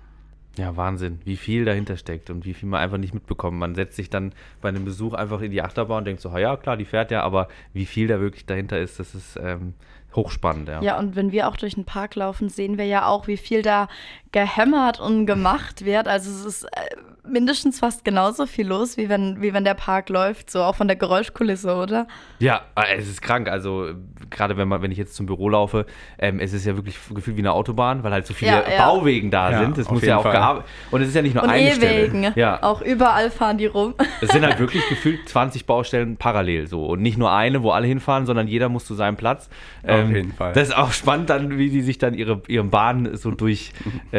Ja, 0.59 0.77
Wahnsinn, 0.77 1.21
wie 1.25 1.37
viel 1.37 1.65
dahinter 1.65 1.97
steckt 1.97 2.29
und 2.31 2.45
wie 2.45 2.53
viel 2.53 2.69
man 2.69 2.81
einfach 2.81 2.99
nicht 2.99 3.15
mitbekommt. 3.15 3.57
Man 3.57 3.75
setzt 3.75 3.97
sich 3.97 4.11
dann 4.11 4.35
bei 4.61 4.69
einem 4.69 4.85
Besuch 4.85 5.15
einfach 5.15 5.41
in 5.41 5.51
die 5.51 5.63
Achterbahn 5.63 5.99
und 5.99 6.05
denkt 6.05 6.21
so, 6.21 6.37
ja 6.37 6.57
klar, 6.57 6.77
die 6.77 6.85
fährt 6.85 7.13
ja, 7.13 7.23
aber 7.23 7.49
wie 7.73 7.87
viel 7.87 8.09
da 8.09 8.21
wirklich 8.21 8.45
dahinter 8.45 8.79
ist, 8.79 8.99
das 8.99 9.15
ist 9.15 9.39
ähm, 9.41 9.75
hochspannend. 10.15 10.69
Ja. 10.69 10.83
ja, 10.83 10.99
und 10.99 11.17
wenn 11.17 11.33
wir 11.33 11.49
auch 11.49 11.57
durch 11.57 11.75
den 11.75 11.85
Park 11.85 12.17
laufen, 12.17 12.49
sehen 12.49 12.77
wir 12.77 12.87
ja 12.87 13.07
auch, 13.07 13.29
wie 13.29 13.37
viel 13.37 13.63
da 13.63 13.89
gehämmert 14.33 15.01
und 15.01 15.27
gemacht 15.27 15.85
wird. 15.85 16.09
Also 16.09 16.31
es 16.31 16.45
ist 16.45 16.65
äh, 16.65 16.97
mindestens 17.31 17.81
fast 17.81 18.05
genauso 18.05 18.47
viel 18.47 18.67
los, 18.67 18.97
wie 18.97 19.09
wenn, 19.09 19.41
wie 19.41 19.53
wenn 19.53 19.65
der 19.65 19.75
Park 19.75 20.09
läuft, 20.09 20.51
so 20.51 20.63
auch 20.63 20.75
von 20.75 20.89
der 20.89 20.97
Geräuschkulisse, 20.97 21.75
oder? 21.75 22.07
Ja, 22.39 22.63
äh, 22.75 22.97
es 22.97 23.09
ist 23.09 23.23
krank. 23.23 23.49
Also 23.49 23.91
gerade 24.31 24.57
wenn 24.57 24.69
man, 24.69 24.83
wenn 24.83 24.91
ich 24.91 24.99
jetzt 24.99 25.15
zum 25.15 25.27
Büro 25.27 25.49
laufe, 25.49 25.87
ähm, 26.19 26.41
es 26.41 26.53
ist 26.53 26.67
ja 26.67 26.77
wirklich 26.77 26.97
gefühlt 27.15 27.37
wie 27.37 27.41
eine 27.41 27.53
Autobahn, 27.53 28.03
weil 28.03 28.13
halt 28.13 28.27
so 28.27 28.35
viele 28.35 28.53
ja, 28.53 28.65
ja. 28.69 28.87
Bauwegen 28.87 29.31
da 29.31 29.51
ja, 29.51 29.59
sind. 29.61 29.79
Das 29.79 29.91
muss 29.91 30.03
ja 30.03 30.19
auch 30.19 30.23
gearbeitet. 30.25 30.69
Und 30.91 31.03
es 31.03 31.09
ist 31.09 31.15
ja 31.15 31.23
nicht 31.23 31.35
nur 31.35 31.45
und 31.45 31.51
eine 31.51 31.73
E-Wegen. 31.73 32.19
Stelle. 32.19 32.33
Ja. 32.37 32.63
Auch 32.63 32.83
überall 32.83 33.31
fahren 33.31 33.59
die 33.59 33.67
rum. 33.67 33.95
Es 34.21 34.31
sind 34.31 34.45
halt 34.45 34.59
wirklich 34.59 34.87
gefühlt 34.89 35.29
20 35.29 35.67
Baustellen 35.67 36.17
parallel 36.17 36.67
so. 36.67 36.87
Und 36.87 37.03
nicht 37.03 37.19
nur 37.19 37.33
eine, 37.33 37.63
wo 37.63 37.71
alle 37.71 37.87
hinfahren, 37.87 38.27
sondern 38.27 38.49
jeder 38.49 38.69
muss 38.69 38.85
zu 38.85 38.95
seinem 38.95 39.17
Platz. 39.17 39.49
Ähm, 39.85 40.07
Auf 40.07 40.17
jeden 40.17 40.33
Fall. 40.33 40.53
Das 40.53 40.69
ist 40.69 40.77
auch 40.77 40.93
spannend 40.93 41.31
dann, 41.31 41.59
wie 41.59 41.71
die 41.71 41.83
sich 41.83 41.99
dann 41.99 42.15
ihre, 42.15 42.43
ihren 42.49 42.71
Bahn 42.71 43.17
so 43.17 43.31
durchschlängeln, 43.31 44.01
äh, 44.13 44.18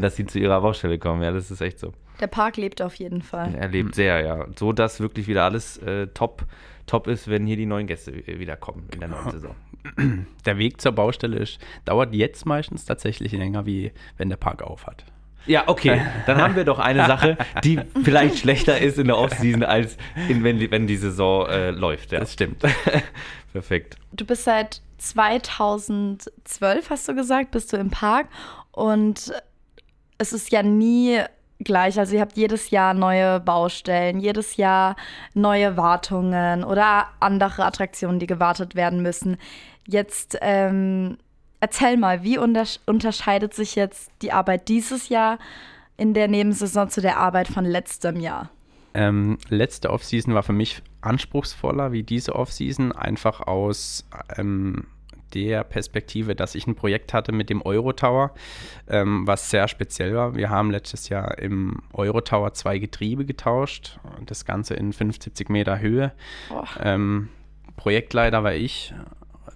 dass 0.00 0.16
sie 0.16 0.26
zu 0.26 0.38
ihrer 0.38 0.60
Baustelle 0.60 0.98
kommen. 0.98 1.22
Ja, 1.22 1.32
das 1.32 1.50
ist 1.50 1.60
echt 1.60 1.78
so. 1.78 1.92
Der 2.20 2.26
Park 2.28 2.56
lebt 2.56 2.80
auf 2.80 2.94
jeden 2.94 3.22
Fall. 3.22 3.54
Er 3.54 3.68
lebt 3.68 3.94
sehr, 3.94 4.20
ja. 4.24 4.46
So, 4.56 4.72
dass 4.72 5.00
wirklich 5.00 5.26
wieder 5.26 5.44
alles 5.44 5.78
äh, 5.78 6.06
top, 6.08 6.44
top 6.86 7.08
ist, 7.08 7.28
wenn 7.28 7.46
hier 7.46 7.56
die 7.56 7.66
neuen 7.66 7.86
Gäste 7.86 8.14
wieder 8.26 8.56
kommen 8.56 8.88
in 8.92 9.00
der 9.00 9.08
neuen 9.08 9.30
Saison. 9.30 9.54
Der 10.46 10.56
Weg 10.56 10.80
zur 10.80 10.92
Baustelle 10.92 11.36
ist, 11.36 11.58
dauert 11.84 12.14
jetzt 12.14 12.46
meistens 12.46 12.86
tatsächlich 12.86 13.32
länger, 13.32 13.66
wie 13.66 13.92
wenn 14.16 14.30
der 14.30 14.38
Park 14.38 14.62
auf 14.62 14.86
hat. 14.86 15.04
Ja, 15.46 15.64
okay. 15.66 16.00
Dann 16.26 16.40
haben 16.40 16.56
wir 16.56 16.64
doch 16.64 16.78
eine 16.78 17.04
Sache, 17.06 17.36
die 17.62 17.78
vielleicht 18.02 18.38
schlechter 18.38 18.78
ist 18.78 18.98
in 18.98 19.08
der 19.08 19.18
Offseason, 19.18 19.62
als 19.62 19.98
in, 20.28 20.42
wenn, 20.42 20.58
die, 20.58 20.70
wenn 20.70 20.86
die 20.86 20.96
Saison 20.96 21.46
äh, 21.48 21.70
läuft. 21.70 22.12
Ja. 22.12 22.20
Das 22.20 22.32
stimmt. 22.32 22.62
Perfekt. 23.52 23.96
Du 24.12 24.24
bist 24.24 24.44
seit 24.44 24.80
2012, 24.98 26.88
hast 26.88 27.08
du 27.08 27.14
gesagt, 27.14 27.50
bist 27.50 27.72
du 27.72 27.76
im 27.76 27.90
Park 27.90 28.28
und 28.74 29.32
es 30.18 30.32
ist 30.32 30.50
ja 30.50 30.62
nie 30.62 31.20
gleich. 31.60 31.98
Also 31.98 32.14
ihr 32.14 32.20
habt 32.20 32.36
jedes 32.36 32.70
Jahr 32.70 32.94
neue 32.94 33.40
Baustellen, 33.40 34.20
jedes 34.20 34.56
Jahr 34.56 34.96
neue 35.34 35.76
Wartungen 35.76 36.64
oder 36.64 37.08
andere 37.20 37.64
Attraktionen, 37.64 38.18
die 38.18 38.26
gewartet 38.26 38.74
werden 38.74 39.02
müssen. 39.02 39.36
Jetzt 39.86 40.38
ähm, 40.40 41.18
erzähl 41.60 41.96
mal, 41.96 42.22
wie 42.22 42.38
unterscheidet 42.38 43.54
sich 43.54 43.74
jetzt 43.74 44.10
die 44.22 44.32
Arbeit 44.32 44.68
dieses 44.68 45.08
Jahr 45.08 45.38
in 45.96 46.14
der 46.14 46.28
Nebensaison 46.28 46.88
zu 46.90 47.00
der 47.00 47.18
Arbeit 47.18 47.48
von 47.48 47.64
letztem 47.64 48.20
Jahr? 48.20 48.50
Ähm, 48.94 49.38
letzte 49.48 49.90
Offseason 49.90 50.34
war 50.34 50.42
für 50.42 50.52
mich 50.52 50.82
anspruchsvoller 51.00 51.92
wie 51.92 52.02
diese 52.02 52.34
Offseason, 52.34 52.92
einfach 52.92 53.40
aus 53.40 54.06
ähm, 54.36 54.86
der 55.34 55.64
Perspektive, 55.64 56.34
dass 56.34 56.54
ich 56.54 56.66
ein 56.66 56.74
Projekt 56.76 57.12
hatte 57.12 57.32
mit 57.32 57.50
dem 57.50 57.62
Eurotower, 57.62 58.32
ähm, 58.88 59.26
was 59.26 59.50
sehr 59.50 59.68
speziell 59.68 60.14
war. 60.14 60.34
Wir 60.34 60.50
haben 60.50 60.70
letztes 60.70 61.08
Jahr 61.08 61.38
im 61.38 61.82
Eurotower 61.92 62.54
zwei 62.54 62.78
Getriebe 62.78 63.24
getauscht, 63.24 63.98
das 64.26 64.44
Ganze 64.44 64.74
in 64.74 64.92
75 64.92 65.48
Meter 65.48 65.80
Höhe. 65.80 66.12
Ähm, 66.80 67.28
Projektleiter 67.76 68.44
war 68.44 68.54
ich 68.54 68.94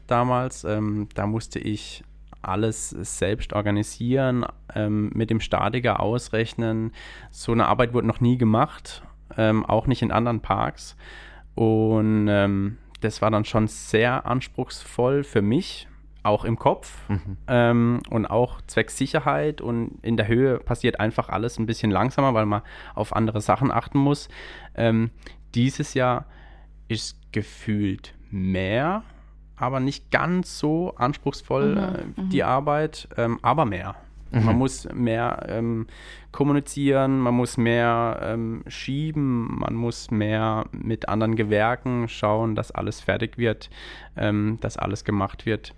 damals. 0.07 0.65
Ähm, 0.65 1.09
da 1.15 1.27
musste 1.27 1.59
ich 1.59 2.03
alles 2.43 2.91
selbst 2.91 3.53
organisieren, 3.53 4.45
ähm, 4.75 5.11
mit 5.15 5.31
dem 5.31 5.41
Statiker 5.41 6.01
ausrechnen. 6.01 6.93
So 7.31 7.53
eine 7.53 7.67
Arbeit 7.67 7.93
wurde 7.95 8.07
noch 8.07 8.21
nie 8.21 8.39
gemacht, 8.39 9.03
ähm, 9.37 9.65
auch 9.65 9.87
nicht 9.87 10.03
in 10.03 10.13
anderen 10.13 10.41
Parks. 10.41 10.97
Und 11.55 12.29
ähm, 12.29 12.79
das 13.01 13.23
war 13.23 13.31
dann 13.31 13.45
schon 13.45 13.67
sehr 13.69 14.27
anspruchsvoll 14.27 15.25
für 15.25 15.43
mich, 15.43 15.89
auch 16.23 16.45
im 16.45 16.59
Kopf 16.59 17.09
mhm. 17.09 17.37
ähm, 17.47 18.03
und 18.11 18.27
auch 18.27 18.61
zwecks 18.63 18.97
Sicherheit. 18.97 19.61
Und 19.61 19.99
in 20.03 20.17
der 20.17 20.29
Höhe 20.29 20.59
passiert 20.59 21.01
einfach 21.01 21.29
alles 21.29 21.59
ein 21.59 21.67
bisschen 21.67 21.91
langsamer, 21.91 22.35
weil 22.35 22.47
man 22.47 22.63
auf 22.95 23.15
andere 23.15 23.41
Sachen 23.41 23.71
achten 23.71 23.99
muss. 23.99 24.29
Ähm, 24.75 25.11
dieses 25.55 25.95
Jahr 25.95 26.27
ist 26.89 27.19
gefühlt 27.33 28.15
mehr, 28.31 29.03
aber 29.57 29.81
nicht 29.81 30.11
ganz 30.11 30.59
so 30.59 30.95
anspruchsvoll 30.97 31.75
mhm. 31.75 31.79
äh, 31.79 32.29
die 32.29 32.43
mhm. 32.43 32.49
Arbeit, 32.49 33.09
ähm, 33.17 33.39
aber 33.43 33.65
mehr. 33.65 33.95
Mhm. 34.31 34.45
Man 34.45 34.59
muss 34.59 34.89
mehr 34.93 35.47
ähm, 35.49 35.87
kommunizieren, 36.33 37.19
man 37.19 37.35
muss 37.35 37.57
mehr 37.57 38.21
ähm, 38.23 38.63
schieben, 38.67 39.59
man 39.59 39.75
muss 39.75 40.11
mehr 40.11 40.67
mit 40.73 41.09
anderen 41.09 41.37
Gewerken 41.37 42.09
schauen, 42.09 42.55
dass 42.55 42.71
alles 42.71 43.01
fertig 43.01 43.39
wird, 43.39 43.71
ähm, 44.17 44.59
dass 44.61 44.77
alles 44.77 45.05
gemacht 45.05 45.47
wird. 45.47 45.75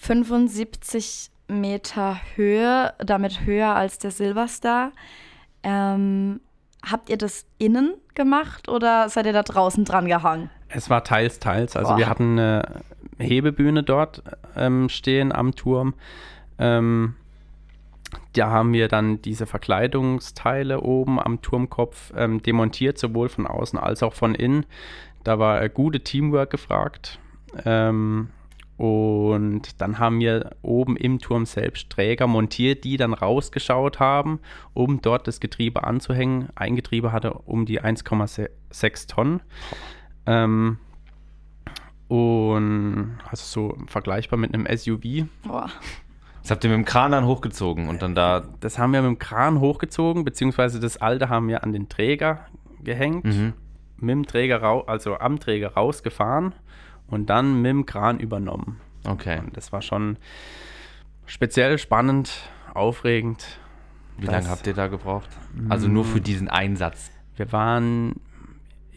75 0.00 1.30
Meter 1.48 2.18
Höhe, 2.34 2.94
damit 2.98 3.44
höher 3.44 3.74
als 3.74 3.98
der 3.98 4.10
Silverstar. 4.10 4.92
Ähm, 5.62 6.40
habt 6.84 7.08
ihr 7.10 7.18
das 7.18 7.46
innen 7.58 7.94
gemacht 8.14 8.68
oder 8.68 9.08
seid 9.08 9.26
ihr 9.26 9.32
da 9.32 9.42
draußen 9.42 9.84
dran 9.84 10.06
gehangen? 10.06 10.50
Es 10.68 10.90
war 10.90 11.04
teils, 11.04 11.38
teils. 11.38 11.76
Also 11.76 11.90
Boah. 11.92 11.98
wir 11.98 12.08
hatten 12.08 12.38
eine 12.38 12.82
Hebebühne 13.18 13.82
dort 13.82 14.22
ähm, 14.56 14.88
stehen 14.88 15.32
am 15.32 15.54
Turm. 15.54 15.94
Ähm, 16.58 17.14
da 18.34 18.50
haben 18.50 18.72
wir 18.72 18.88
dann 18.88 19.22
diese 19.22 19.46
Verkleidungsteile 19.46 20.80
oben 20.80 21.18
am 21.20 21.42
Turmkopf 21.42 22.12
ähm, 22.16 22.42
demontiert, 22.42 22.98
sowohl 22.98 23.28
von 23.28 23.46
außen 23.46 23.78
als 23.78 24.02
auch 24.02 24.14
von 24.14 24.34
innen. 24.34 24.66
Da 25.24 25.38
war 25.38 25.62
äh, 25.62 25.68
gute 25.68 26.00
Teamwork 26.00 26.50
gefragt. 26.50 27.18
Ähm, 27.64 28.28
und 28.76 29.80
dann 29.80 29.98
haben 29.98 30.18
wir 30.18 30.50
oben 30.62 30.96
im 30.96 31.18
Turm 31.18 31.46
selbst 31.46 31.90
Träger 31.90 32.26
montiert, 32.26 32.84
die 32.84 32.96
dann 32.96 33.12
rausgeschaut 33.12 34.00
haben, 34.00 34.40
um 34.74 35.00
dort 35.00 35.28
das 35.28 35.38
Getriebe 35.38 35.84
anzuhängen. 35.84 36.48
Ein 36.54 36.74
Getriebe 36.74 37.12
hatte 37.12 37.32
um 37.32 37.64
die 37.66 37.80
1,6 37.80 39.08
Tonnen. 39.08 39.40
Ähm, 40.26 40.78
und 42.08 43.18
also 43.28 43.44
so 43.44 43.78
vergleichbar 43.86 44.38
mit 44.38 44.52
einem 44.52 44.66
SUV. 44.66 45.28
Boah. 45.44 45.70
Das 46.42 46.50
habt 46.50 46.64
ihr 46.64 46.70
mit 46.70 46.76
dem 46.76 46.84
Kran 46.84 47.12
dann 47.12 47.24
hochgezogen 47.24 47.88
und 47.88 48.02
dann 48.02 48.14
da. 48.14 48.42
Das 48.60 48.78
haben 48.78 48.92
wir 48.92 49.00
mit 49.00 49.08
dem 49.08 49.18
Kran 49.18 49.60
hochgezogen, 49.60 50.24
beziehungsweise 50.24 50.80
das 50.80 50.96
alte 50.96 51.28
haben 51.28 51.48
wir 51.48 51.62
an 51.62 51.72
den 51.72 51.88
Träger 51.88 52.46
gehängt, 52.82 53.24
mhm. 53.24 53.52
mit 53.96 54.10
dem 54.10 54.26
Träger 54.26 54.88
also 54.88 55.18
am 55.18 55.38
Träger 55.38 55.74
rausgefahren 55.74 56.54
und 57.06 57.30
dann 57.30 57.62
mit 57.62 57.70
dem 57.70 57.86
Kran 57.86 58.18
übernommen. 58.18 58.80
Okay. 59.06 59.38
Und 59.38 59.56
das 59.56 59.72
war 59.72 59.82
schon 59.82 60.16
speziell 61.26 61.78
spannend, 61.78 62.32
aufregend. 62.74 63.58
Wie 64.18 64.26
lange 64.26 64.48
habt 64.48 64.66
ihr 64.66 64.74
da 64.74 64.88
gebraucht? 64.88 65.30
Also 65.68 65.88
nur 65.88 66.04
für 66.04 66.20
diesen 66.20 66.48
Einsatz? 66.48 67.10
Wir 67.36 67.50
waren 67.52 68.20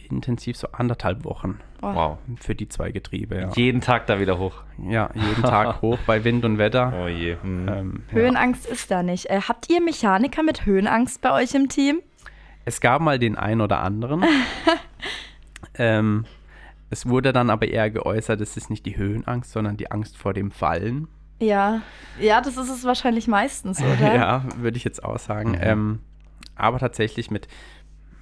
intensiv 0.09 0.57
so 0.57 0.67
anderthalb 0.71 1.23
Wochen. 1.23 1.59
Wow. 1.93 2.17
Für 2.39 2.55
die 2.55 2.67
zwei 2.67 2.91
Getriebe. 2.91 3.35
Ja. 3.35 3.51
Jeden 3.55 3.81
Tag 3.81 4.07
da 4.07 4.19
wieder 4.19 4.37
hoch. 4.37 4.63
Ja, 4.77 5.09
jeden 5.13 5.43
Tag 5.43 5.81
hoch 5.81 5.99
bei 6.07 6.23
Wind 6.23 6.45
und 6.45 6.57
Wetter. 6.57 6.93
Oh 7.03 7.07
je. 7.07 7.35
Mhm. 7.43 7.67
Ähm, 7.67 8.03
Höhenangst 8.09 8.65
ja. 8.65 8.71
ist 8.71 8.89
da 8.89 9.03
nicht. 9.03 9.29
Äh, 9.29 9.41
habt 9.47 9.69
ihr 9.69 9.81
Mechaniker 9.81 10.43
mit 10.43 10.65
Höhenangst 10.65 11.21
bei 11.21 11.31
euch 11.31 11.53
im 11.53 11.69
Team? 11.69 12.01
Es 12.65 12.81
gab 12.81 13.01
mal 13.01 13.19
den 13.19 13.35
einen 13.35 13.61
oder 13.61 13.79
anderen. 13.79 14.23
ähm, 15.75 16.25
es 16.89 17.05
wurde 17.05 17.33
dann 17.33 17.49
aber 17.49 17.67
eher 17.67 17.89
geäußert, 17.89 18.41
es 18.41 18.57
ist 18.57 18.69
nicht 18.69 18.85
die 18.85 18.97
Höhenangst, 18.97 19.51
sondern 19.51 19.77
die 19.77 19.91
Angst 19.91 20.17
vor 20.17 20.33
dem 20.33 20.51
Fallen. 20.51 21.07
Ja, 21.39 21.81
ja, 22.19 22.41
das 22.41 22.57
ist 22.57 22.69
es 22.69 22.85
wahrscheinlich 22.85 23.27
meistens, 23.27 23.81
oder? 23.99 24.15
ja, 24.15 24.45
würde 24.57 24.77
ich 24.77 24.83
jetzt 24.83 25.03
auch 25.03 25.19
sagen. 25.19 25.51
Mhm. 25.51 25.59
Ähm, 25.61 25.99
aber 26.55 26.79
tatsächlich 26.79 27.29
mit, 27.29 27.47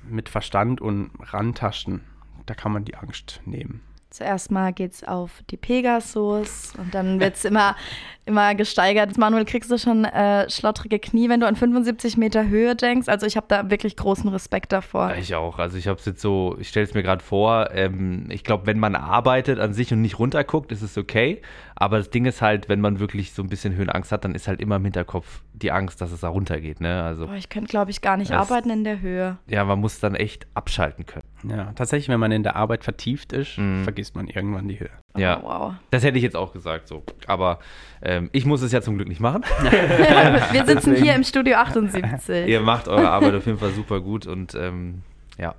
mit 0.09 0.29
Verstand 0.29 0.81
und 0.81 1.11
Randtaschen, 1.19 2.01
da 2.45 2.53
kann 2.53 2.71
man 2.71 2.85
die 2.85 2.95
Angst 2.95 3.41
nehmen. 3.45 3.81
Zuerst 4.13 4.51
mal 4.51 4.71
geht's 4.73 5.03
auf 5.03 5.41
die 5.49 5.57
Pegasus 5.57 6.73
und 6.77 6.93
dann 6.93 7.19
wird 7.19 7.33
es 7.33 7.45
immer, 7.45 7.75
immer 8.27 8.53
gesteigert. 8.53 9.17
Manuel, 9.17 9.43
kriegst 9.43 9.71
du 9.71 9.79
schon 9.79 10.05
äh, 10.05 10.47
schlottrige 10.51 10.99
Knie, 10.99 11.29
wenn 11.29 11.39
du 11.39 11.47
an 11.47 11.55
75 11.55 12.15
Meter 12.17 12.47
Höhe 12.47 12.75
denkst? 12.75 13.09
Also 13.09 13.25
ich 13.25 13.37
habe 13.37 13.47
da 13.49 13.71
wirklich 13.71 13.97
großen 13.97 14.29
Respekt 14.29 14.71
davor. 14.71 15.15
Ich 15.15 15.33
auch. 15.33 15.57
Also 15.57 15.79
ich 15.79 15.87
habe 15.87 15.97
es 15.97 16.05
jetzt 16.05 16.21
so, 16.21 16.55
ich 16.59 16.69
stelle 16.69 16.85
es 16.85 16.93
mir 16.93 17.01
gerade 17.01 17.23
vor, 17.23 17.71
ähm, 17.71 18.27
ich 18.29 18.43
glaube, 18.43 18.67
wenn 18.67 18.77
man 18.77 18.95
arbeitet 18.95 19.57
an 19.57 19.73
sich 19.73 19.91
und 19.91 20.03
nicht 20.03 20.19
runterguckt, 20.19 20.71
ist 20.71 20.83
es 20.83 20.95
okay. 20.95 21.41
Aber 21.73 21.97
das 21.97 22.11
Ding 22.11 22.25
ist 22.25 22.43
halt, 22.43 22.69
wenn 22.69 22.81
man 22.81 22.99
wirklich 22.99 23.33
so 23.33 23.41
ein 23.41 23.49
bisschen 23.49 23.73
Höhenangst 23.73 24.11
hat, 24.11 24.25
dann 24.25 24.35
ist 24.35 24.47
halt 24.47 24.61
immer 24.61 24.75
im 24.75 24.83
Hinterkopf 24.83 25.41
die 25.53 25.71
Angst, 25.71 26.01
dass 26.01 26.11
es 26.11 26.19
da 26.19 26.27
runtergeht. 26.27 26.81
Ne? 26.81 27.01
Also, 27.01 27.25
Boah, 27.25 27.33
ich 27.33 27.49
könnte, 27.49 27.69
glaube 27.69 27.89
ich, 27.89 28.01
gar 28.01 28.17
nicht 28.17 28.29
das, 28.29 28.37
arbeiten 28.37 28.69
in 28.69 28.83
der 28.83 29.01
Höhe. 29.01 29.39
Ja, 29.47 29.65
man 29.65 29.79
muss 29.79 29.99
dann 29.99 30.13
echt 30.13 30.45
abschalten 30.53 31.07
können. 31.07 31.22
Ja, 31.49 31.73
tatsächlich, 31.73 32.09
wenn 32.09 32.19
man 32.19 32.31
in 32.31 32.43
der 32.43 32.55
Arbeit 32.55 32.83
vertieft 32.83 33.33
ist, 33.33 33.57
mhm. 33.57 33.83
vergisst 33.83 34.15
man 34.15 34.27
irgendwann 34.27 34.67
die 34.67 34.79
Höhe. 34.79 34.89
Ja, 35.17 35.39
oh, 35.41 35.47
wow. 35.47 35.73
Das 35.91 36.03
hätte 36.03 36.17
ich 36.17 36.23
jetzt 36.23 36.35
auch 36.35 36.53
gesagt 36.53 36.87
so. 36.87 37.03
Aber 37.27 37.59
ähm, 38.01 38.29
ich 38.31 38.45
muss 38.45 38.61
es 38.61 38.71
ja 38.71 38.81
zum 38.81 38.95
Glück 38.95 39.07
nicht 39.07 39.19
machen. 39.19 39.43
Wir 40.51 40.65
sitzen 40.65 40.91
Deswegen. 40.91 41.03
hier 41.03 41.15
im 41.15 41.23
Studio 41.23 41.55
78. 41.57 42.47
Ihr 42.47 42.61
macht 42.61 42.87
eure 42.87 43.09
Arbeit 43.09 43.35
auf 43.35 43.45
jeden 43.45 43.57
Fall 43.57 43.71
super 43.71 43.99
gut 43.99 44.25
und 44.25 44.55
ähm, 44.55 45.01
ja, 45.37 45.55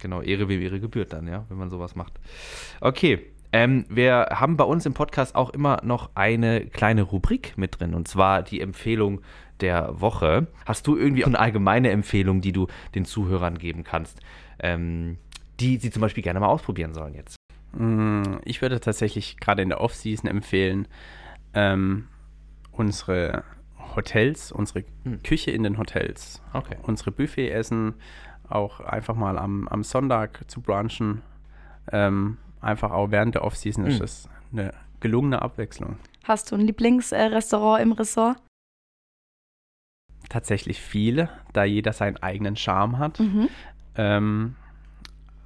genau, 0.00 0.22
Ehre 0.22 0.48
wem 0.48 0.60
Ehre 0.60 0.80
gebührt 0.80 1.12
dann, 1.12 1.26
ja, 1.28 1.44
wenn 1.48 1.58
man 1.58 1.70
sowas 1.70 1.94
macht. 1.94 2.14
Okay, 2.80 3.26
ähm, 3.52 3.84
wir 3.88 4.28
haben 4.30 4.56
bei 4.56 4.64
uns 4.64 4.86
im 4.86 4.94
Podcast 4.94 5.34
auch 5.34 5.50
immer 5.50 5.78
noch 5.82 6.10
eine 6.14 6.66
kleine 6.66 7.02
Rubrik 7.02 7.54
mit 7.56 7.80
drin 7.80 7.94
und 7.94 8.08
zwar 8.08 8.42
die 8.42 8.60
Empfehlung 8.60 9.20
der 9.60 10.00
Woche. 10.00 10.46
Hast 10.64 10.86
du 10.86 10.96
irgendwie 10.96 11.24
eine 11.24 11.38
allgemeine 11.38 11.90
Empfehlung, 11.90 12.40
die 12.40 12.52
du 12.52 12.66
den 12.94 13.04
Zuhörern 13.04 13.58
geben 13.58 13.84
kannst, 13.84 14.20
ähm, 14.58 15.18
die 15.60 15.78
sie 15.78 15.90
zum 15.90 16.02
Beispiel 16.02 16.22
gerne 16.22 16.40
mal 16.40 16.48
ausprobieren 16.48 16.94
sollen 16.94 17.14
jetzt? 17.14 17.36
Mm, 17.72 18.38
ich 18.44 18.62
würde 18.62 18.80
tatsächlich 18.80 19.38
gerade 19.38 19.62
in 19.62 19.68
der 19.68 19.80
Off-Season 19.80 20.28
empfehlen, 20.28 20.88
ähm, 21.54 22.08
unsere 22.72 23.44
Hotels, 23.94 24.52
unsere 24.52 24.84
hm. 25.04 25.22
Küche 25.22 25.50
in 25.50 25.62
den 25.62 25.78
Hotels, 25.78 26.42
okay. 26.52 26.76
unsere 26.82 27.10
Buffet-Essen 27.10 27.94
auch 28.48 28.80
einfach 28.80 29.14
mal 29.14 29.38
am, 29.38 29.66
am 29.68 29.82
Sonntag 29.82 30.48
zu 30.50 30.60
brunchen. 30.60 31.22
Ähm, 31.90 32.38
einfach 32.60 32.90
auch 32.90 33.10
während 33.10 33.34
der 33.34 33.44
Off-Season 33.44 33.84
mhm. 33.84 33.90
ist 33.90 34.00
das 34.00 34.28
eine 34.52 34.72
gelungene 35.00 35.42
Abwechslung. 35.42 35.98
Hast 36.24 36.50
du 36.50 36.56
ein 36.56 36.62
Lieblingsrestaurant 36.62 37.82
im 37.82 37.92
Ressort? 37.92 38.38
Tatsächlich 40.28 40.80
viele, 40.80 41.30
da 41.52 41.64
jeder 41.64 41.92
seinen 41.92 42.16
eigenen 42.16 42.56
Charme 42.56 42.98
hat. 42.98 43.20
Mhm. 43.20 43.48
Ähm, 43.96 44.56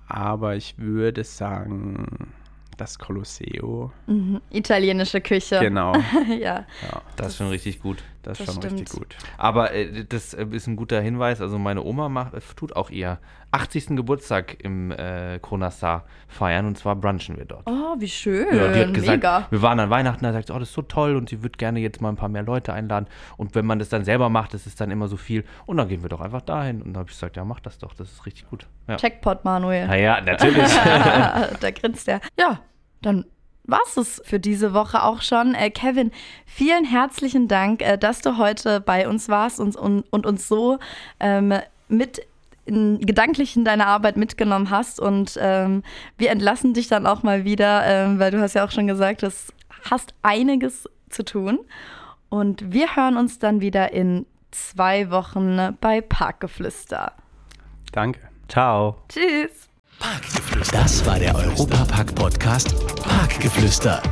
aber 0.07 0.57
ich 0.57 0.79
würde 0.79 1.25
sagen, 1.25 2.33
das 2.77 2.99
Colosseo. 2.99 3.93
Mhm. 4.07 4.41
Italienische 4.51 5.21
Küche. 5.21 5.61
Genau. 5.61 5.95
ja. 6.29 6.67
ja. 6.83 7.03
Das, 7.17 7.29
ist 7.29 7.37
schon 7.37 7.49
richtig 7.49 7.81
gut. 7.81 8.03
Das, 8.23 8.39
das 8.39 8.49
ist 8.49 8.55
schon 8.55 8.63
stimmt. 8.63 8.81
richtig 8.81 8.99
gut. 8.99 9.17
Aber 9.39 9.73
äh, 9.73 10.05
das 10.05 10.35
äh, 10.35 10.47
ist 10.51 10.67
ein 10.67 10.77
guter 10.77 11.01
Hinweis. 11.01 11.41
Also 11.41 11.59
meine 11.59 11.83
Oma 11.83 12.09
macht, 12.09 12.35
äh, 12.35 12.41
tut 12.57 12.77
auch 12.77 12.91
ihr 12.91 13.19
80. 13.53 13.97
Geburtstag 13.97 14.63
im 14.63 14.91
äh, 14.93 15.39
Kronassar 15.41 16.05
feiern 16.29 16.67
und 16.67 16.79
zwar 16.79 16.97
brunchen 16.97 17.37
wir 17.37 17.45
dort. 17.47 17.63
Oh, 17.67 17.97
wie 17.99 18.09
schön. 18.09 18.47
Ja, 18.55 18.73
die 18.73 18.81
hat 18.81 18.95
gesagt, 18.95 19.17
Mega. 19.17 19.47
wir 19.51 19.63
waren 19.63 19.81
an 19.81 19.91
Weihnachten, 19.91 20.23
da 20.23 20.33
sagt 20.33 20.49
sie, 20.49 20.53
oh, 20.53 20.59
das 20.59 20.69
ist 20.69 20.75
so 20.75 20.83
toll 20.83 21.17
und 21.17 21.29
sie 21.29 21.43
würde 21.43 21.57
gerne 21.57 21.81
jetzt 21.81 22.01
mal 22.01 22.11
ein 22.11 22.17
paar 22.17 22.29
mehr 22.29 22.43
Leute 22.43 22.73
einladen. 22.73 23.07
Und 23.37 23.55
wenn 23.55 23.67
man 23.67 23.79
das 23.79 23.89
dann 23.89 24.05
selber 24.05 24.29
macht, 24.29 24.55
das 24.55 24.67
ist 24.67 24.81
dann 24.81 24.91
immer 24.91 25.09
so 25.09 25.17
viel. 25.17 25.45
Und 25.67 25.79
dann 25.79 25.89
gehen 25.89 26.03
wir 26.03 26.09
doch 26.09 26.21
einfach 26.21 26.43
dahin. 26.43 26.83
Und 26.83 26.93
dann 26.93 27.01
habe 27.01 27.11
ich 27.11 27.17
gesagt, 27.17 27.37
ja, 27.37 27.45
mach 27.45 27.61
das 27.61 27.79
doch, 27.79 27.95
das 27.95 28.13
ist 28.13 28.27
richtig 28.27 28.49
gut. 28.49 28.67
Ja. 28.87 28.97
Checkpot, 28.97 29.45
Manuel. 29.45 29.87
Naja, 29.87 30.21
natürlich. 30.21 30.69
da 31.61 31.71
grinst 31.73 32.07
er. 32.07 32.21
Ja, 32.39 32.61
dann 33.03 33.25
war 33.71 33.81
es 33.97 34.23
für 34.25 34.41
diese 34.41 34.75
Woche 34.75 35.03
auch 35.03 35.23
schon. 35.23 35.55
Äh, 35.55 35.71
Kevin, 35.71 36.11
vielen 36.47 36.85
herzlichen 36.85 37.49
Dank, 37.49 37.83
äh, 37.83 37.97
dass 37.97 38.21
du 38.21 38.37
heute 38.37 38.81
bei 38.81 39.09
uns 39.09 39.29
warst 39.29 39.61
und, 39.61 39.77
und, 39.77 40.05
und 40.11 40.27
uns 40.27 40.49
so 40.49 40.79
ähm, 41.19 41.55
mit 41.89 42.27
in, 42.67 43.01
gedanklich 43.01 43.57
in 43.57 43.65
deine 43.65 43.87
Arbeit 43.87 44.17
mitgenommen 44.17 44.71
hast. 44.71 45.01
Und 45.01 45.39
ähm, 45.41 45.83
wir 46.19 46.31
entlassen 46.31 46.75
dich 46.75 46.89
dann 46.89 47.07
auch 47.07 47.23
mal 47.23 47.45
wieder, 47.45 47.85
ähm, 47.87 48.19
weil 48.19 48.31
du 48.31 48.41
hast 48.41 48.55
ja 48.55 48.65
auch 48.65 48.71
schon 48.71 48.87
gesagt, 48.87 49.23
du 49.23 49.31
hast 49.91 50.15
einiges 50.23 50.89
zu 51.09 51.25
tun. 51.25 51.59
Und 52.29 52.73
wir 52.73 52.95
hören 52.95 53.17
uns 53.17 53.39
dann 53.39 53.61
wieder 53.61 53.93
in 53.93 54.27
zwei 54.51 55.11
Wochen 55.11 55.77
bei 55.81 56.01
Parkgeflüster. 56.01 57.13
Danke. 57.93 58.21
Ciao. 58.49 58.97
Tschüss. 59.09 59.70
Parkgeflüster. 60.01 60.79
Das 60.79 61.07
war 61.07 61.19
der 61.19 61.35
Europapark-Podcast 61.35 62.75
Parkgeflüster. 63.03 64.03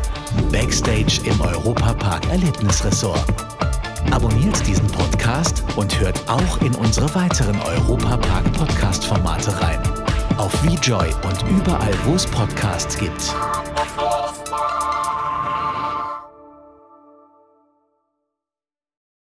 Backstage 0.53 1.21
im 1.25 1.41
Europapark 1.41 2.29
Erlebnisresort. 2.31 3.25
Abonniert 4.13 4.67
diesen 4.67 4.87
Podcast 4.89 5.65
und 5.77 5.99
hört 5.99 6.21
auch 6.29 6.61
in 6.61 6.75
unsere 6.75 7.13
weiteren 7.15 7.59
Europapark-Podcast-Formate 7.61 9.61
rein. 9.61 9.81
Auf 10.37 10.53
VJoy 10.63 11.09
und 11.25 11.43
überall, 11.51 11.95
wo 12.05 12.15
es 12.15 12.27
Podcasts 12.27 12.99
gibt. 12.99 13.35